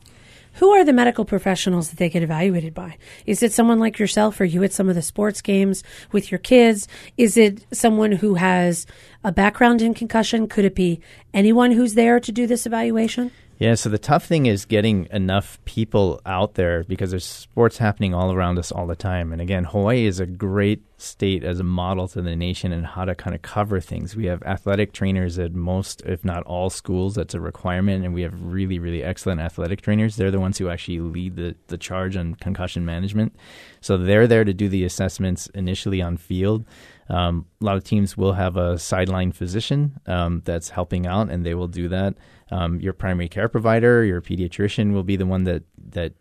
Who 0.56 0.70
are 0.70 0.84
the 0.84 0.92
medical 0.94 1.26
professionals 1.26 1.90
that 1.90 1.98
they 1.98 2.08
get 2.08 2.22
evaluated 2.22 2.72
by? 2.72 2.96
Is 3.26 3.42
it 3.42 3.52
someone 3.52 3.78
like 3.78 3.98
yourself? 3.98 4.40
Are 4.40 4.44
you 4.44 4.62
at 4.62 4.72
some 4.72 4.88
of 4.88 4.94
the 4.94 5.02
sports 5.02 5.42
games 5.42 5.84
with 6.12 6.30
your 6.30 6.38
kids? 6.38 6.88
Is 7.18 7.36
it 7.36 7.66
someone 7.72 8.12
who 8.12 8.36
has 8.36 8.86
a 9.22 9.32
background 9.32 9.82
in 9.82 9.92
concussion? 9.92 10.48
Could 10.48 10.64
it 10.64 10.74
be 10.74 11.00
anyone 11.34 11.72
who's 11.72 11.92
there 11.92 12.20
to 12.20 12.32
do 12.32 12.46
this 12.46 12.64
evaluation? 12.64 13.32
Yeah, 13.58 13.74
so 13.74 13.88
the 13.88 13.98
tough 13.98 14.26
thing 14.26 14.44
is 14.44 14.66
getting 14.66 15.08
enough 15.10 15.58
people 15.64 16.20
out 16.26 16.54
there 16.54 16.84
because 16.84 17.10
there's 17.10 17.24
sports 17.24 17.78
happening 17.78 18.12
all 18.12 18.30
around 18.30 18.58
us 18.58 18.70
all 18.70 18.86
the 18.86 18.94
time. 18.94 19.32
And 19.32 19.40
again, 19.40 19.64
Hawaii 19.64 20.04
is 20.04 20.20
a 20.20 20.26
great 20.26 20.82
state 20.98 21.42
as 21.42 21.58
a 21.58 21.64
model 21.64 22.06
to 22.08 22.20
the 22.20 22.36
nation 22.36 22.70
and 22.70 22.84
how 22.84 23.06
to 23.06 23.14
kind 23.14 23.34
of 23.34 23.40
cover 23.40 23.80
things. 23.80 24.14
We 24.14 24.26
have 24.26 24.42
athletic 24.42 24.92
trainers 24.92 25.38
at 25.38 25.54
most, 25.54 26.02
if 26.02 26.22
not 26.22 26.42
all 26.42 26.68
schools. 26.68 27.14
That's 27.14 27.32
a 27.32 27.40
requirement. 27.40 28.04
And 28.04 28.12
we 28.12 28.20
have 28.22 28.38
really, 28.42 28.78
really 28.78 29.02
excellent 29.02 29.40
athletic 29.40 29.80
trainers. 29.80 30.16
They're 30.16 30.30
the 30.30 30.40
ones 30.40 30.58
who 30.58 30.68
actually 30.68 31.00
lead 31.00 31.36
the, 31.36 31.56
the 31.68 31.78
charge 31.78 32.14
on 32.14 32.34
concussion 32.34 32.84
management. 32.84 33.34
So 33.80 33.96
they're 33.96 34.26
there 34.26 34.44
to 34.44 34.52
do 34.52 34.68
the 34.68 34.84
assessments 34.84 35.46
initially 35.54 36.02
on 36.02 36.18
field. 36.18 36.66
Um, 37.08 37.46
a 37.60 37.64
lot 37.64 37.76
of 37.76 37.84
teams 37.84 38.16
will 38.16 38.32
have 38.32 38.56
a 38.56 38.78
sideline 38.78 39.32
physician 39.32 40.00
um, 40.06 40.42
that's 40.44 40.70
helping 40.70 41.06
out, 41.06 41.30
and 41.30 41.44
they 41.44 41.54
will 41.54 41.68
do 41.68 41.88
that. 41.88 42.14
Um, 42.50 42.80
your 42.80 42.92
primary 42.92 43.28
care 43.28 43.48
provider, 43.48 44.04
your 44.04 44.20
pediatrician, 44.20 44.92
will 44.92 45.02
be 45.02 45.16
the 45.16 45.26
one 45.26 45.44
that 45.44 45.62
that 45.90 46.14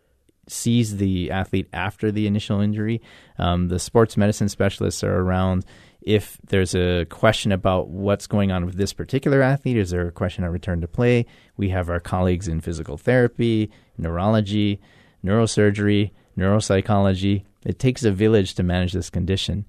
sees 0.48 0.98
the 0.98 1.30
athlete 1.30 1.68
after 1.72 2.12
the 2.12 2.26
initial 2.26 2.60
injury. 2.60 3.02
Um, 3.38 3.68
the 3.68 3.78
sports 3.78 4.16
medicine 4.16 4.48
specialists 4.48 5.02
are 5.02 5.16
around 5.16 5.64
if 6.00 6.38
there's 6.46 6.74
a 6.74 7.04
question 7.06 7.50
about 7.50 7.88
what's 7.88 8.28
going 8.28 8.52
on 8.52 8.64
with 8.64 8.76
this 8.76 8.92
particular 8.92 9.42
athlete. 9.42 9.76
Is 9.76 9.90
there 9.90 10.06
a 10.06 10.12
question 10.12 10.44
on 10.44 10.50
return 10.50 10.80
to 10.82 10.88
play? 10.88 11.26
We 11.56 11.70
have 11.70 11.90
our 11.90 11.98
colleagues 11.98 12.46
in 12.46 12.60
physical 12.60 12.96
therapy, 12.96 13.72
neurology, 13.98 14.80
neurosurgery, 15.24 16.12
neuropsychology. 16.38 17.44
It 17.64 17.80
takes 17.80 18.04
a 18.04 18.12
village 18.12 18.54
to 18.54 18.62
manage 18.62 18.92
this 18.92 19.10
condition. 19.10 19.64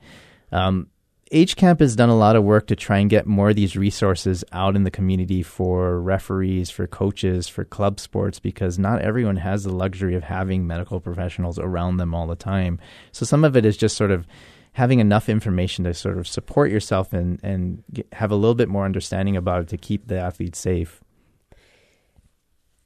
Um, 0.51 0.89
HCAMP 1.31 1.79
has 1.81 1.95
done 1.95 2.09
a 2.09 2.15
lot 2.15 2.35
of 2.35 2.43
work 2.43 2.67
to 2.67 2.75
try 2.75 2.99
and 2.99 3.09
get 3.09 3.27
more 3.27 3.49
of 3.49 3.55
these 3.55 3.75
resources 3.75 4.43
out 4.51 4.75
in 4.75 4.83
the 4.83 4.91
community 4.91 5.43
for 5.43 5.99
referees, 5.99 6.69
for 6.69 6.87
coaches, 6.87 7.47
for 7.47 7.65
club 7.65 7.99
sports, 7.99 8.39
because 8.39 8.79
not 8.79 9.01
everyone 9.01 9.37
has 9.37 9.63
the 9.63 9.73
luxury 9.73 10.15
of 10.15 10.23
having 10.23 10.65
medical 10.65 10.99
professionals 10.99 11.59
around 11.59 11.97
them 11.97 12.13
all 12.13 12.27
the 12.27 12.35
time. 12.35 12.79
So 13.11 13.25
some 13.25 13.43
of 13.43 13.57
it 13.57 13.65
is 13.65 13.77
just 13.77 13.97
sort 13.97 14.11
of 14.11 14.25
having 14.73 14.99
enough 14.99 15.27
information 15.27 15.83
to 15.85 15.93
sort 15.93 16.17
of 16.17 16.27
support 16.27 16.71
yourself 16.71 17.11
and, 17.11 17.39
and 17.43 17.83
have 18.13 18.31
a 18.31 18.35
little 18.35 18.55
bit 18.55 18.69
more 18.69 18.85
understanding 18.85 19.35
about 19.35 19.63
it 19.63 19.67
to 19.69 19.77
keep 19.77 20.07
the 20.07 20.19
athlete 20.19 20.55
safe. 20.55 21.03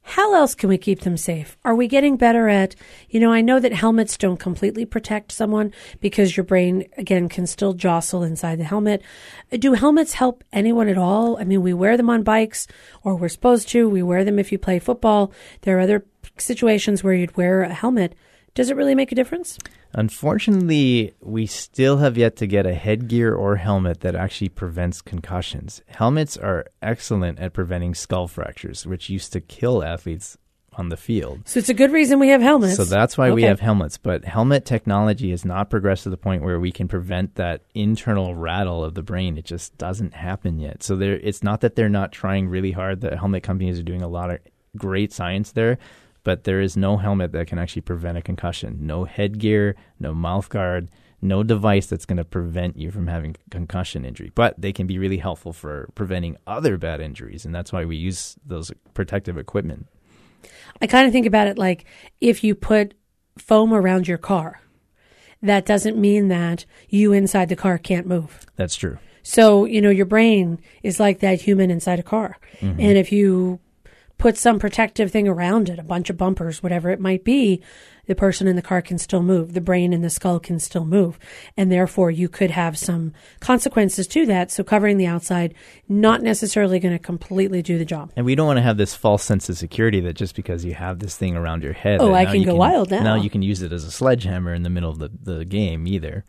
How 0.04 0.34
else 0.34 0.54
can 0.54 0.68
we 0.68 0.78
keep 0.78 1.00
them 1.00 1.16
safe? 1.16 1.56
Are 1.64 1.74
we 1.74 1.86
getting 1.86 2.16
better 2.16 2.48
at, 2.48 2.74
you 3.08 3.20
know, 3.20 3.32
I 3.32 3.40
know 3.40 3.60
that 3.60 3.72
helmets 3.72 4.18
don't 4.18 4.36
completely 4.36 4.84
protect 4.84 5.30
someone 5.30 5.72
because 6.00 6.36
your 6.36 6.44
brain, 6.44 6.86
again, 6.96 7.28
can 7.28 7.46
still 7.46 7.72
jostle 7.72 8.22
inside 8.22 8.58
the 8.58 8.64
helmet. 8.64 9.02
Do 9.50 9.74
helmets 9.74 10.14
help 10.14 10.42
anyone 10.52 10.88
at 10.88 10.98
all? 10.98 11.38
I 11.38 11.44
mean, 11.44 11.62
we 11.62 11.72
wear 11.72 11.96
them 11.96 12.10
on 12.10 12.24
bikes 12.24 12.66
or 13.02 13.14
we're 13.14 13.28
supposed 13.28 13.68
to. 13.70 13.88
We 13.88 14.02
wear 14.02 14.24
them 14.24 14.38
if 14.38 14.50
you 14.50 14.58
play 14.58 14.80
football. 14.80 15.32
There 15.62 15.78
are 15.78 15.82
other 15.82 16.04
situations 16.36 17.04
where 17.04 17.14
you'd 17.14 17.36
wear 17.36 17.62
a 17.62 17.72
helmet. 17.72 18.14
Does 18.54 18.70
it 18.70 18.76
really 18.76 18.94
make 18.96 19.12
a 19.12 19.16
difference? 19.16 19.56
Unfortunately, 19.94 21.14
we 21.20 21.46
still 21.46 21.98
have 21.98 22.16
yet 22.16 22.36
to 22.36 22.46
get 22.46 22.66
a 22.66 22.74
headgear 22.74 23.34
or 23.34 23.56
helmet 23.56 24.00
that 24.00 24.14
actually 24.14 24.48
prevents 24.48 25.02
concussions. 25.02 25.82
Helmets 25.88 26.36
are 26.36 26.66
excellent 26.80 27.38
at 27.38 27.52
preventing 27.52 27.94
skull 27.94 28.26
fractures, 28.26 28.86
which 28.86 29.10
used 29.10 29.32
to 29.32 29.40
kill 29.40 29.84
athletes 29.84 30.38
on 30.74 30.88
the 30.88 30.96
field. 30.96 31.46
So 31.46 31.58
it's 31.58 31.68
a 31.68 31.74
good 31.74 31.92
reason 31.92 32.18
we 32.18 32.28
have 32.28 32.40
helmets. 32.40 32.76
So 32.76 32.84
that's 32.84 33.18
why 33.18 33.26
okay. 33.26 33.34
we 33.34 33.42
have 33.42 33.60
helmets. 33.60 33.98
But 33.98 34.24
helmet 34.24 34.64
technology 34.64 35.30
has 35.30 35.44
not 35.44 35.68
progressed 35.68 36.04
to 36.04 36.10
the 36.10 36.16
point 36.16 36.42
where 36.42 36.58
we 36.58 36.72
can 36.72 36.88
prevent 36.88 37.34
that 37.34 37.62
internal 37.74 38.34
rattle 38.34 38.82
of 38.82 38.94
the 38.94 39.02
brain. 39.02 39.36
It 39.36 39.44
just 39.44 39.76
doesn't 39.76 40.14
happen 40.14 40.58
yet. 40.58 40.82
So 40.82 40.96
there, 40.96 41.14
it's 41.16 41.42
not 41.42 41.60
that 41.60 41.76
they're 41.76 41.90
not 41.90 42.12
trying 42.12 42.48
really 42.48 42.72
hard. 42.72 43.02
The 43.02 43.16
helmet 43.16 43.42
companies 43.42 43.78
are 43.78 43.84
doing 43.84 44.02
a 44.02 44.08
lot 44.08 44.30
of 44.30 44.38
great 44.76 45.12
science 45.12 45.52
there 45.52 45.76
but 46.24 46.44
there 46.44 46.60
is 46.60 46.76
no 46.76 46.96
helmet 46.96 47.32
that 47.32 47.46
can 47.46 47.58
actually 47.58 47.82
prevent 47.82 48.18
a 48.18 48.22
concussion. 48.22 48.78
No 48.80 49.04
headgear, 49.04 49.74
no 49.98 50.14
mouth 50.14 50.48
guard, 50.48 50.88
no 51.20 51.42
device 51.42 51.86
that's 51.86 52.04
going 52.04 52.16
to 52.16 52.24
prevent 52.24 52.76
you 52.76 52.90
from 52.90 53.06
having 53.06 53.36
concussion 53.50 54.04
injury. 54.04 54.30
But 54.34 54.60
they 54.60 54.72
can 54.72 54.86
be 54.86 54.98
really 54.98 55.18
helpful 55.18 55.52
for 55.52 55.88
preventing 55.94 56.36
other 56.46 56.76
bad 56.76 57.00
injuries, 57.00 57.44
and 57.44 57.54
that's 57.54 57.72
why 57.72 57.84
we 57.84 57.96
use 57.96 58.36
those 58.44 58.72
protective 58.94 59.38
equipment. 59.38 59.86
I 60.80 60.86
kind 60.86 61.06
of 61.06 61.12
think 61.12 61.26
about 61.26 61.46
it 61.46 61.58
like 61.58 61.84
if 62.20 62.42
you 62.42 62.54
put 62.54 62.94
foam 63.38 63.72
around 63.72 64.08
your 64.08 64.18
car, 64.18 64.60
that 65.42 65.66
doesn't 65.66 65.96
mean 65.96 66.28
that 66.28 66.64
you 66.88 67.12
inside 67.12 67.48
the 67.48 67.56
car 67.56 67.78
can't 67.78 68.06
move. 68.06 68.46
That's 68.56 68.76
true. 68.76 68.98
So, 69.22 69.64
you 69.64 69.80
know, 69.80 69.90
your 69.90 70.06
brain 70.06 70.60
is 70.82 70.98
like 70.98 71.20
that 71.20 71.40
human 71.40 71.70
inside 71.70 71.98
a 71.98 72.02
car. 72.02 72.38
Mm-hmm. 72.60 72.80
And 72.80 72.98
if 72.98 73.12
you 73.12 73.60
put 74.22 74.38
some 74.38 74.60
protective 74.60 75.10
thing 75.10 75.26
around 75.26 75.68
it, 75.68 75.80
a 75.80 75.82
bunch 75.82 76.08
of 76.08 76.16
bumpers, 76.16 76.62
whatever 76.62 76.90
it 76.90 77.00
might 77.00 77.24
be, 77.24 77.60
the 78.06 78.14
person 78.14 78.46
in 78.46 78.54
the 78.54 78.62
car 78.62 78.80
can 78.80 78.96
still 78.96 79.20
move. 79.20 79.52
The 79.52 79.60
brain 79.60 79.92
and 79.92 80.04
the 80.04 80.10
skull 80.10 80.38
can 80.38 80.60
still 80.60 80.84
move. 80.84 81.18
And 81.56 81.72
therefore 81.72 82.08
you 82.08 82.28
could 82.28 82.52
have 82.52 82.78
some 82.78 83.12
consequences 83.40 84.06
to 84.06 84.24
that. 84.26 84.52
So 84.52 84.62
covering 84.62 84.96
the 84.96 85.06
outside, 85.06 85.54
not 85.88 86.22
necessarily 86.22 86.78
going 86.78 86.96
to 86.96 87.02
completely 87.02 87.62
do 87.62 87.78
the 87.78 87.84
job. 87.84 88.12
And 88.14 88.24
we 88.24 88.36
don't 88.36 88.46
want 88.46 88.58
to 88.58 88.62
have 88.62 88.76
this 88.76 88.94
false 88.94 89.24
sense 89.24 89.48
of 89.48 89.58
security 89.58 89.98
that 90.02 90.14
just 90.14 90.36
because 90.36 90.64
you 90.64 90.74
have 90.74 91.00
this 91.00 91.16
thing 91.16 91.34
around 91.34 91.64
your 91.64 91.72
head. 91.72 92.00
Oh, 92.00 92.14
I 92.14 92.24
can 92.24 92.44
go 92.44 92.52
can, 92.52 92.58
wild 92.58 92.92
now. 92.92 93.02
Now 93.02 93.14
you 93.16 93.28
can 93.28 93.42
use 93.42 93.60
it 93.60 93.72
as 93.72 93.82
a 93.82 93.90
sledgehammer 93.90 94.54
in 94.54 94.62
the 94.62 94.70
middle 94.70 94.90
of 94.90 95.00
the, 95.00 95.10
the 95.20 95.44
game 95.44 95.88
either. 95.88 96.24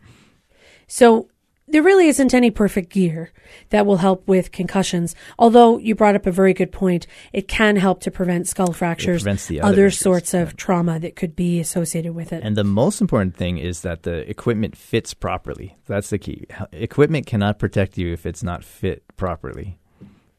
So 0.88 1.28
there 1.66 1.82
really 1.82 2.08
isn't 2.08 2.34
any 2.34 2.50
perfect 2.50 2.90
gear 2.90 3.30
that 3.70 3.86
will 3.86 3.96
help 3.96 4.26
with 4.28 4.52
concussions. 4.52 5.14
Although 5.38 5.78
you 5.78 5.94
brought 5.94 6.14
up 6.14 6.26
a 6.26 6.30
very 6.30 6.52
good 6.52 6.72
point, 6.72 7.06
it 7.32 7.48
can 7.48 7.76
help 7.76 8.00
to 8.00 8.10
prevent 8.10 8.46
skull 8.48 8.72
fractures, 8.72 9.26
other, 9.26 9.62
other 9.62 9.90
sorts 9.90 10.34
of 10.34 10.56
trauma 10.56 10.98
that 11.00 11.16
could 11.16 11.34
be 11.34 11.60
associated 11.60 12.14
with 12.14 12.32
it. 12.32 12.42
And 12.42 12.56
the 12.56 12.64
most 12.64 13.00
important 13.00 13.36
thing 13.36 13.58
is 13.58 13.80
that 13.80 14.02
the 14.02 14.28
equipment 14.28 14.76
fits 14.76 15.14
properly. 15.14 15.76
That's 15.86 16.10
the 16.10 16.18
key. 16.18 16.46
Equipment 16.72 17.26
cannot 17.26 17.58
protect 17.58 17.96
you 17.96 18.12
if 18.12 18.26
it's 18.26 18.42
not 18.42 18.62
fit 18.62 19.04
properly. 19.16 19.78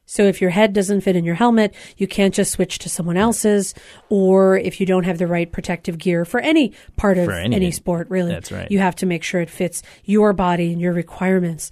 So 0.06 0.22
if 0.24 0.40
your 0.40 0.50
head 0.50 0.72
doesn't 0.72 1.00
fit 1.00 1.16
in 1.16 1.24
your 1.24 1.34
helmet, 1.34 1.74
you 1.96 2.06
can't 2.06 2.32
just 2.32 2.52
switch 2.52 2.78
to 2.78 2.88
someone 2.88 3.16
else's, 3.16 3.74
or 4.08 4.56
if 4.56 4.80
you 4.80 4.86
don't 4.86 5.04
have 5.04 5.18
the 5.18 5.26
right 5.26 5.50
protective 5.50 5.98
gear 5.98 6.24
for 6.24 6.40
any 6.40 6.72
part 6.96 7.18
of 7.18 7.28
any 7.28 7.72
sport, 7.72 8.08
really, 8.08 8.30
that's 8.30 8.52
right. 8.52 8.70
You 8.70 8.78
have 8.78 8.94
to 8.96 9.06
make 9.06 9.22
sure 9.24 9.40
it 9.40 9.50
fits 9.50 9.82
your 10.04 10.32
body 10.32 10.72
and 10.72 10.80
your 10.80 10.92
requirements. 10.92 11.70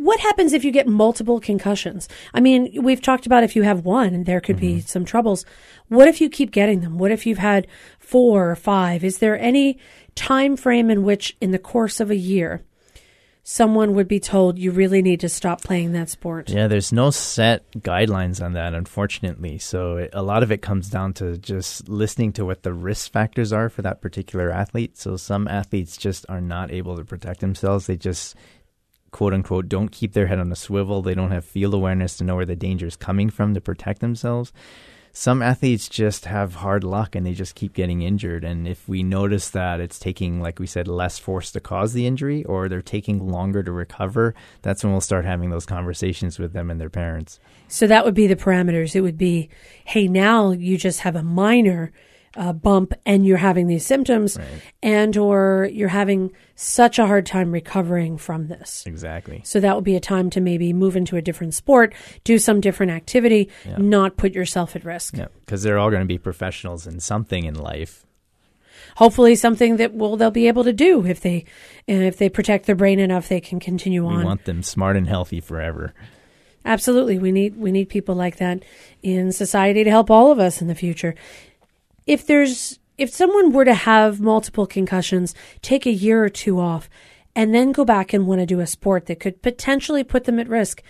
what 0.00 0.20
happens 0.20 0.52
if 0.54 0.64
you 0.64 0.70
get 0.70 0.86
multiple 0.86 1.40
concussions? 1.40 2.08
I 2.32 2.40
mean, 2.40 2.82
we've 2.82 3.02
talked 3.02 3.26
about 3.26 3.44
if 3.44 3.54
you 3.54 3.62
have 3.62 3.84
one, 3.84 4.24
there 4.24 4.40
could 4.40 4.58
be 4.58 4.76
mm-hmm. 4.76 4.86
some 4.86 5.04
troubles. 5.04 5.44
What 5.88 6.08
if 6.08 6.20
you 6.20 6.30
keep 6.30 6.52
getting 6.52 6.80
them? 6.80 6.98
What 6.98 7.10
if 7.10 7.26
you've 7.26 7.38
had 7.38 7.66
four 7.98 8.50
or 8.50 8.56
five? 8.56 9.04
Is 9.04 9.18
there 9.18 9.38
any 9.38 9.78
time 10.14 10.56
frame 10.56 10.90
in 10.90 11.02
which, 11.02 11.36
in 11.40 11.50
the 11.50 11.58
course 11.58 12.00
of 12.00 12.10
a 12.10 12.16
year, 12.16 12.62
someone 13.42 13.94
would 13.94 14.08
be 14.08 14.20
told 14.20 14.58
you 14.58 14.70
really 14.70 15.02
need 15.02 15.20
to 15.20 15.28
stop 15.28 15.62
playing 15.62 15.92
that 15.92 16.08
sport? 16.08 16.50
Yeah, 16.50 16.68
there's 16.68 16.92
no 16.92 17.10
set 17.10 17.70
guidelines 17.72 18.42
on 18.42 18.52
that, 18.52 18.74
unfortunately. 18.74 19.58
So 19.58 19.96
it, 19.96 20.10
a 20.12 20.22
lot 20.22 20.42
of 20.42 20.52
it 20.52 20.62
comes 20.62 20.88
down 20.88 21.14
to 21.14 21.38
just 21.38 21.88
listening 21.88 22.32
to 22.34 22.44
what 22.44 22.62
the 22.62 22.72
risk 22.72 23.12
factors 23.12 23.52
are 23.52 23.68
for 23.68 23.82
that 23.82 24.00
particular 24.00 24.50
athlete. 24.50 24.98
So 24.98 25.16
some 25.16 25.48
athletes 25.48 25.96
just 25.96 26.26
are 26.28 26.40
not 26.40 26.70
able 26.70 26.96
to 26.96 27.04
protect 27.04 27.40
themselves. 27.40 27.86
They 27.86 27.96
just 27.96 28.34
quote 29.10 29.34
unquote 29.34 29.68
don't 29.68 29.90
keep 29.90 30.12
their 30.12 30.26
head 30.26 30.38
on 30.38 30.52
a 30.52 30.56
swivel. 30.56 31.02
They 31.02 31.14
don't 31.14 31.32
have 31.32 31.44
field 31.44 31.74
awareness 31.74 32.16
to 32.18 32.24
know 32.24 32.36
where 32.36 32.46
the 32.46 32.56
danger 32.56 32.86
is 32.86 32.96
coming 32.96 33.30
from 33.30 33.54
to 33.54 33.60
protect 33.60 34.00
themselves. 34.00 34.52
Some 35.12 35.42
athletes 35.42 35.88
just 35.88 36.26
have 36.26 36.56
hard 36.56 36.84
luck 36.84 37.16
and 37.16 37.26
they 37.26 37.34
just 37.34 37.56
keep 37.56 37.74
getting 37.74 38.02
injured. 38.02 38.44
And 38.44 38.68
if 38.68 38.88
we 38.88 39.02
notice 39.02 39.50
that 39.50 39.80
it's 39.80 39.98
taking, 39.98 40.40
like 40.40 40.58
we 40.60 40.66
said, 40.66 40.86
less 40.86 41.18
force 41.18 41.50
to 41.52 41.60
cause 41.60 41.92
the 41.92 42.06
injury 42.06 42.44
or 42.44 42.68
they're 42.68 42.80
taking 42.80 43.28
longer 43.28 43.62
to 43.62 43.72
recover, 43.72 44.34
that's 44.62 44.84
when 44.84 44.92
we'll 44.92 45.00
start 45.00 45.24
having 45.24 45.50
those 45.50 45.66
conversations 45.66 46.38
with 46.38 46.52
them 46.52 46.70
and 46.70 46.80
their 46.80 46.90
parents. 46.90 47.40
So 47.66 47.86
that 47.88 48.04
would 48.04 48.14
be 48.14 48.28
the 48.28 48.36
parameters. 48.36 48.94
It 48.94 49.00
would 49.00 49.18
be, 49.18 49.48
hey, 49.84 50.06
now 50.06 50.52
you 50.52 50.78
just 50.78 51.00
have 51.00 51.16
a 51.16 51.22
minor 51.22 51.92
uh, 52.36 52.52
bump 52.52 52.94
and 53.04 53.26
you're 53.26 53.36
having 53.38 53.66
these 53.66 53.84
symptoms 53.84 54.38
Right. 54.38 54.46
and 54.82 55.16
or 55.16 55.68
you're 55.72 55.88
having 55.88 56.30
such 56.54 56.98
a 56.98 57.06
hard 57.06 57.26
time 57.26 57.50
recovering 57.50 58.18
from 58.18 58.46
this. 58.46 58.84
Exactly. 58.86 59.40
So 59.44 59.58
that 59.60 59.74
would 59.74 59.84
be 59.84 59.96
a 59.96 60.00
time 60.00 60.30
to 60.30 60.40
maybe 60.40 60.72
move 60.72 60.94
into 60.96 61.16
a 61.16 61.22
different 61.22 61.54
sport, 61.54 61.92
do 62.22 62.38
some 62.38 62.60
different 62.60 62.92
activity, 62.92 63.48
Yeah. 63.66 63.78
not 63.78 64.16
put 64.16 64.32
yourself 64.32 64.76
at 64.76 64.84
risk. 64.84 65.16
Yeah, 65.16 65.26
because 65.40 65.62
they're 65.64 65.78
all 65.78 65.90
going 65.90 66.02
to 66.02 66.06
be 66.06 66.18
professionals 66.18 66.86
in 66.86 67.00
something 67.00 67.44
in 67.44 67.54
life. 67.54 68.06
Hopefully 68.96 69.34
something 69.34 69.76
that 69.78 69.94
will 69.94 70.16
they'll 70.16 70.30
be 70.30 70.48
able 70.48 70.64
to 70.64 70.72
do 70.72 71.04
if 71.06 71.20
they 71.20 71.44
and 71.88 72.02
if 72.02 72.16
they 72.18 72.28
protect 72.28 72.66
their 72.66 72.74
brain 72.76 72.98
enough 72.98 73.28
they 73.28 73.40
can 73.40 73.58
continue 73.60 74.02
We 74.06 74.14
on. 74.14 74.18
We 74.20 74.24
want 74.24 74.44
them 74.44 74.62
smart 74.62 74.96
and 74.96 75.06
healthy 75.08 75.40
forever. 75.40 75.94
Absolutely. 76.64 77.18
We 77.18 77.32
need 77.32 77.56
we 77.56 77.72
need 77.72 77.88
people 77.88 78.14
like 78.14 78.36
that 78.36 78.62
in 79.02 79.32
society 79.32 79.84
to 79.84 79.90
help 79.90 80.10
all 80.10 80.30
of 80.30 80.38
us 80.38 80.60
in 80.60 80.68
the 80.68 80.74
future. 80.74 81.14
If 82.10 82.26
there's 82.26 82.80
if 82.98 83.08
someone 83.10 83.52
were 83.52 83.64
to 83.64 83.72
have 83.72 84.20
multiple 84.20 84.66
concussions, 84.66 85.32
take 85.62 85.86
a 85.86 85.92
year 85.92 86.24
or 86.24 86.28
two 86.28 86.58
off, 86.58 86.90
and 87.36 87.54
then 87.54 87.70
go 87.70 87.84
back 87.84 88.12
and 88.12 88.26
want 88.26 88.40
to 88.40 88.46
do 88.46 88.58
a 88.58 88.66
sport 88.66 89.06
that 89.06 89.20
could 89.20 89.42
potentially 89.42 90.02
put 90.02 90.24
them 90.24 90.40
at 90.40 90.48
risk, 90.48 90.82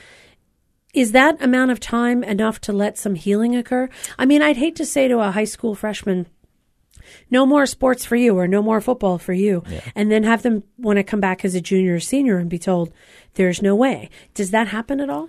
is 0.95 1.13
that 1.13 1.37
amount 1.43 1.73
of 1.73 1.79
time 1.79 2.25
enough 2.25 2.59
to 2.63 2.73
let 2.73 2.97
some 2.97 3.17
healing 3.17 3.55
occur? 3.55 3.91
I 4.19 4.25
mean, 4.25 4.41
I'd 4.41 4.57
hate 4.57 4.77
to 4.77 4.87
say 4.87 5.09
to 5.09 5.21
a 5.21 5.31
high 5.31 5.45
school 5.45 5.75
freshman, 5.75 6.27
no 7.31 7.45
more 7.45 7.67
sports 7.67 8.07
for 8.07 8.17
you 8.17 8.39
or 8.39 8.49
no 8.49 8.63
more 8.63 8.81
football 8.81 9.19
for 9.19 9.35
you, 9.35 9.63
and 9.95 10.11
then 10.11 10.23
have 10.23 10.41
them 10.43 10.65
want 10.79 10.97
to 10.97 11.05
come 11.05 11.21
back 11.21 11.45
as 11.45 11.55
a 11.55 11.61
junior 11.61 11.97
or 11.97 12.01
senior 12.01 12.39
and 12.39 12.49
be 12.49 12.59
told 12.59 12.95
there's 13.35 13.61
no 13.61 13.77
way. 13.77 14.09
Does 14.33 14.53
that 14.53 14.69
happen 14.69 15.01
at 15.01 15.11
all? 15.11 15.29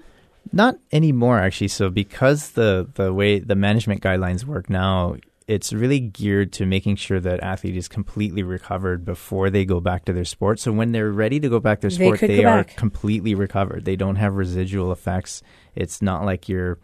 Not 0.54 0.78
anymore, 0.94 1.40
actually. 1.40 1.68
So 1.68 1.90
because 1.90 2.52
the 2.52 2.88
the 2.96 3.14
way 3.14 3.40
the 3.40 3.56
management 3.56 4.02
guidelines 4.02 4.46
work 4.46 4.70
now, 4.70 5.18
it's 5.48 5.74
really 5.74 6.00
geared 6.00 6.54
to 6.54 6.66
making 6.66 6.96
sure 6.96 7.20
that 7.20 7.42
athlete 7.42 7.76
is 7.76 7.88
completely 7.88 8.44
recovered 8.44 9.04
before 9.04 9.50
they 9.50 9.66
go 9.66 9.80
back 9.80 10.06
to 10.06 10.14
their 10.14 10.26
sport. 10.26 10.60
So 10.60 10.72
when 10.72 10.92
they're 10.92 11.12
ready 11.12 11.40
to 11.40 11.50
go 11.50 11.60
back 11.60 11.80
to 11.80 11.90
their 11.90 11.90
sport, 11.90 12.20
could 12.20 12.30
they 12.30 12.46
are 12.46 12.64
back. 12.64 12.76
completely 12.78 13.36
recovered. 13.36 13.86
They 13.86 13.96
don't 13.96 14.16
have 14.16 14.36
residual 14.36 14.92
effects. 14.92 15.42
It's 15.76 16.02
not 16.02 16.26
like 16.26 16.48
you're, 16.48 16.80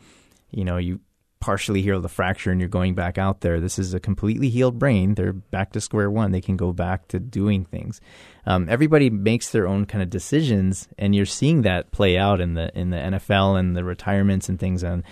you 0.52 0.66
know, 0.66 0.78
you 0.78 1.00
partially 1.40 1.82
heal 1.82 2.02
the 2.02 2.10
fracture 2.10 2.52
and 2.52 2.60
you're 2.60 2.70
going 2.70 2.96
back 2.96 3.18
out 3.18 3.42
there. 3.42 3.60
This 3.60 3.78
is 3.78 3.94
a 3.94 4.00
completely 4.00 4.50
healed 4.50 4.80
brain. 4.80 5.16
They're 5.16 5.34
back 5.34 5.72
to 5.74 5.82
square 5.82 6.10
one. 6.10 6.32
They 6.32 6.42
can 6.42 6.58
go 6.58 6.74
back 6.74 7.08
to 7.10 7.20
doing 7.20 7.66
things. 7.66 8.02
Um, 8.46 8.68
everybody 8.70 9.10
makes 9.10 9.52
their 9.52 9.68
own 9.68 9.86
kind 9.86 10.02
of 10.02 10.10
decisions, 10.10 10.88
and 10.98 11.14
you're 11.14 11.26
seeing 11.26 11.62
that 11.62 11.92
play 11.92 12.18
out 12.18 12.42
in 12.42 12.56
the 12.56 12.72
in 12.78 12.90
the 12.90 12.98
NFL 12.98 13.60
and 13.60 13.76
the 13.76 13.84
retirements 13.84 14.50
and 14.50 14.60
things. 14.60 14.84
On 14.84 15.04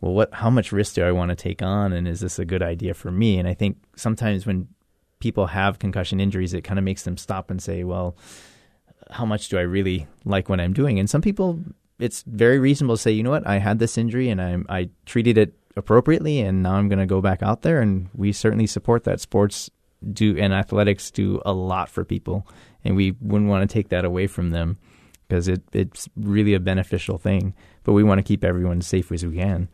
well, 0.00 0.14
what 0.14 0.32
how 0.34 0.50
much 0.50 0.72
risk 0.72 0.94
do 0.94 1.04
I 1.04 1.12
want 1.12 1.30
to 1.30 1.36
take 1.36 1.62
on, 1.62 1.92
and 1.92 2.06
is 2.06 2.20
this 2.20 2.38
a 2.38 2.44
good 2.44 2.62
idea 2.62 2.94
for 2.94 3.10
me? 3.10 3.38
And 3.38 3.48
I 3.48 3.54
think 3.54 3.78
sometimes 3.96 4.46
when 4.46 4.68
people 5.20 5.48
have 5.48 5.78
concussion 5.78 6.20
injuries, 6.20 6.54
it 6.54 6.62
kind 6.62 6.78
of 6.78 6.84
makes 6.84 7.02
them 7.02 7.16
stop 7.16 7.50
and 7.50 7.60
say, 7.60 7.82
well, 7.82 8.16
how 9.10 9.24
much 9.24 9.48
do 9.48 9.58
I 9.58 9.62
really 9.62 10.06
like 10.24 10.48
what 10.48 10.60
I'm 10.60 10.72
doing? 10.72 10.98
And 10.98 11.10
some 11.10 11.22
people, 11.22 11.60
it's 11.98 12.22
very 12.26 12.58
reasonable 12.60 12.96
to 12.96 13.02
say, 13.02 13.10
you 13.10 13.24
know 13.24 13.30
what, 13.30 13.46
I 13.46 13.58
had 13.58 13.80
this 13.80 13.98
injury 13.98 14.28
and 14.28 14.40
I 14.40 14.58
I 14.68 14.90
treated 15.06 15.36
it 15.36 15.54
appropriately, 15.76 16.40
and 16.40 16.62
now 16.62 16.74
I'm 16.74 16.88
going 16.88 17.00
to 17.00 17.06
go 17.06 17.20
back 17.20 17.42
out 17.42 17.62
there. 17.62 17.80
And 17.80 18.08
we 18.14 18.32
certainly 18.32 18.66
support 18.66 19.04
that. 19.04 19.20
Sports 19.20 19.70
do 20.12 20.36
and 20.38 20.52
athletics 20.54 21.10
do 21.10 21.42
a 21.44 21.52
lot 21.52 21.88
for 21.88 22.04
people, 22.04 22.46
and 22.84 22.94
we 22.94 23.16
wouldn't 23.20 23.50
want 23.50 23.68
to 23.68 23.72
take 23.72 23.88
that 23.88 24.04
away 24.04 24.28
from 24.28 24.50
them 24.50 24.78
because 25.28 25.48
it 25.48 25.62
it's 25.72 26.08
really 26.16 26.54
a 26.54 26.60
beneficial 26.60 27.18
thing. 27.18 27.54
But 27.84 27.92
we 27.92 28.02
want 28.02 28.18
to 28.18 28.22
keep 28.22 28.44
everyone 28.44 28.78
as 28.78 28.86
safe 28.86 29.10
as 29.12 29.24
we 29.24 29.36
can. 29.36 29.68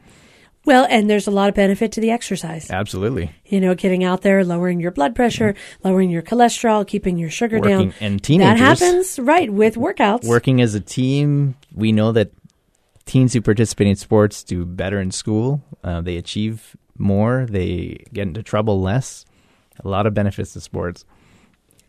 Well, 0.66 0.86
and 0.88 1.10
there's 1.10 1.26
a 1.26 1.30
lot 1.30 1.50
of 1.50 1.54
benefit 1.54 1.92
to 1.92 2.00
the 2.00 2.10
exercise. 2.10 2.70
Absolutely. 2.70 3.30
You 3.44 3.60
know, 3.60 3.74
getting 3.74 4.02
out 4.02 4.22
there, 4.22 4.44
lowering 4.44 4.80
your 4.80 4.92
blood 4.92 5.14
pressure, 5.14 5.54
lowering 5.84 6.08
your 6.08 6.22
cholesterol, 6.22 6.86
keeping 6.86 7.18
your 7.18 7.28
sugar 7.28 7.58
Working 7.58 7.90
down. 7.90 7.94
and 8.00 8.22
teenagers. 8.22 8.58
That 8.60 8.80
happens, 8.80 9.18
right, 9.18 9.52
with 9.52 9.74
workouts. 9.74 10.24
working 10.24 10.62
as 10.62 10.74
a 10.74 10.80
team, 10.80 11.54
we 11.74 11.92
know 11.92 12.12
that 12.12 12.30
teens 13.04 13.34
who 13.34 13.42
participate 13.42 13.88
in 13.88 13.96
sports 13.96 14.42
do 14.42 14.64
better 14.64 15.00
in 15.00 15.10
school. 15.10 15.60
Uh, 15.82 16.00
they 16.00 16.16
achieve 16.16 16.74
more. 16.96 17.46
They 17.46 18.02
get 18.14 18.26
into 18.28 18.42
trouble 18.42 18.80
less. 18.80 19.26
A 19.84 19.88
lot 19.88 20.06
of 20.06 20.14
benefits 20.14 20.54
to 20.54 20.60
sports. 20.62 21.04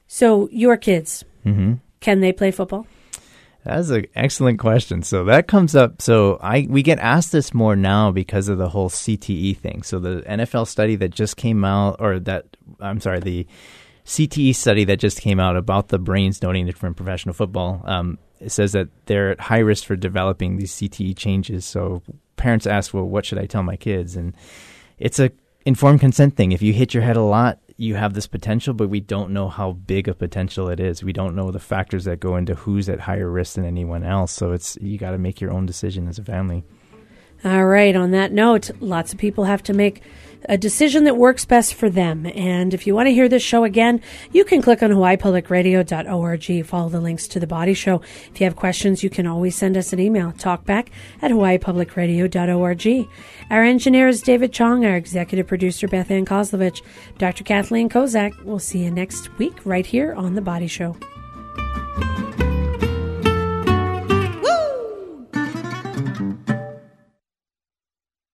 So, 0.07 0.49
your 0.51 0.75
kids, 0.75 1.23
hmm 1.43 1.75
can 2.01 2.19
they 2.19 2.31
play 2.33 2.51
football? 2.51 2.85
That's 3.65 3.89
an 3.89 4.05
excellent 4.13 4.59
question. 4.59 5.01
So 5.01 5.25
that 5.25 5.47
comes 5.47 5.75
up. 5.75 6.01
So 6.01 6.37
I 6.41 6.67
we 6.69 6.83
get 6.83 6.99
asked 6.99 7.31
this 7.31 7.53
more 7.53 7.75
now 7.75 8.11
because 8.11 8.47
of 8.47 8.59
the 8.59 8.69
whole 8.69 8.89
CTE 8.89 9.57
thing. 9.57 9.81
So 9.81 9.97
the 9.99 10.21
NFL 10.21 10.67
study 10.67 10.95
that 10.97 11.09
just 11.09 11.35
came 11.35 11.65
out, 11.65 11.97
or 11.99 12.19
that 12.19 12.45
I'm 12.79 13.01
sorry, 13.01 13.19
the 13.21 13.47
CTE 14.05 14.55
study 14.55 14.83
that 14.85 14.99
just 14.99 15.19
came 15.19 15.39
out 15.39 15.57
about 15.57 15.87
the 15.87 15.97
brains 15.97 16.39
donated 16.39 16.77
from 16.77 16.93
professional 16.93 17.33
football. 17.33 17.81
Um, 17.85 18.19
it 18.39 18.51
says 18.51 18.73
that 18.73 18.89
they're 19.07 19.31
at 19.31 19.39
high 19.39 19.59
risk 19.59 19.85
for 19.85 19.95
developing 19.95 20.57
these 20.57 20.73
CTE 20.73 21.17
changes. 21.17 21.65
So 21.65 22.03
parents 22.35 22.67
ask, 22.67 22.93
well, 22.93 23.05
what 23.05 23.25
should 23.25 23.39
I 23.39 23.47
tell 23.47 23.63
my 23.63 23.77
kids? 23.77 24.15
And 24.15 24.35
it's 24.99 25.19
a 25.19 25.31
informed 25.65 26.01
consent 26.01 26.35
thing. 26.35 26.51
If 26.51 26.61
you 26.61 26.71
hit 26.71 26.93
your 26.93 27.01
head 27.01 27.17
a 27.17 27.23
lot, 27.23 27.59
you 27.77 27.95
have 27.95 28.13
this 28.13 28.27
potential, 28.27 28.73
but 28.73 28.89
we 28.89 28.99
don't 28.99 29.31
know 29.31 29.49
how 29.49 29.73
big 29.73 30.07
a 30.07 30.13
potential 30.13 30.69
it 30.69 30.79
is. 30.79 31.03
We 31.03 31.13
don't 31.13 31.35
know 31.35 31.51
the 31.51 31.59
factors 31.59 32.05
that 32.05 32.19
go 32.19 32.37
into 32.37 32.55
who's 32.55 32.87
at 32.87 33.01
higher 33.01 33.29
risk 33.29 33.55
than 33.55 33.65
anyone 33.65 34.03
else. 34.03 34.31
So 34.31 34.53
it's 34.53 34.77
you 34.81 34.97
got 34.97 35.11
to 35.11 35.17
make 35.17 35.41
your 35.41 35.51
own 35.51 35.65
decision 35.65 36.07
as 36.07 36.17
a 36.17 36.23
family. 36.23 36.63
All 37.43 37.65
right. 37.65 37.95
On 37.95 38.11
that 38.11 38.31
note, 38.31 38.71
lots 38.79 39.11
of 39.13 39.19
people 39.19 39.43
have 39.43 39.61
to 39.63 39.73
make 39.73 40.01
a 40.49 40.57
decision 40.57 41.03
that 41.05 41.17
works 41.17 41.45
best 41.45 41.73
for 41.73 41.89
them. 41.89 42.25
And 42.27 42.73
if 42.73 42.85
you 42.87 42.95
want 42.95 43.07
to 43.07 43.13
hear 43.13 43.27
this 43.27 43.43
show 43.43 43.63
again, 43.63 44.01
you 44.31 44.45
can 44.45 44.61
click 44.61 44.83
on 44.83 44.91
hawaiipublicradio.org, 44.91 46.65
follow 46.65 46.89
the 46.89 47.01
links 47.01 47.27
to 47.29 47.39
the 47.39 47.47
body 47.47 47.73
show. 47.73 48.01
If 48.31 48.39
you 48.39 48.45
have 48.45 48.55
questions, 48.55 49.03
you 49.03 49.09
can 49.09 49.27
always 49.27 49.55
send 49.55 49.77
us 49.77 49.93
an 49.93 49.99
email, 49.99 50.31
talkback 50.33 50.87
at 51.21 51.31
hawaiipublicradio.org. 51.31 53.07
Our 53.49 53.63
engineer 53.63 54.07
is 54.07 54.21
David 54.21 54.53
Chong, 54.53 54.85
our 54.85 54.95
executive 54.95 55.47
producer, 55.47 55.87
Beth 55.87 56.11
Ann 56.11 56.25
Kozlovich, 56.25 56.81
Dr. 57.17 57.43
Kathleen 57.43 57.89
Kozak. 57.89 58.43
We'll 58.43 58.59
see 58.59 58.83
you 58.83 58.91
next 58.91 59.37
week 59.37 59.65
right 59.65 59.85
here 59.85 60.13
on 60.13 60.35
The 60.35 60.41
Body 60.41 60.67
Show. 60.67 60.95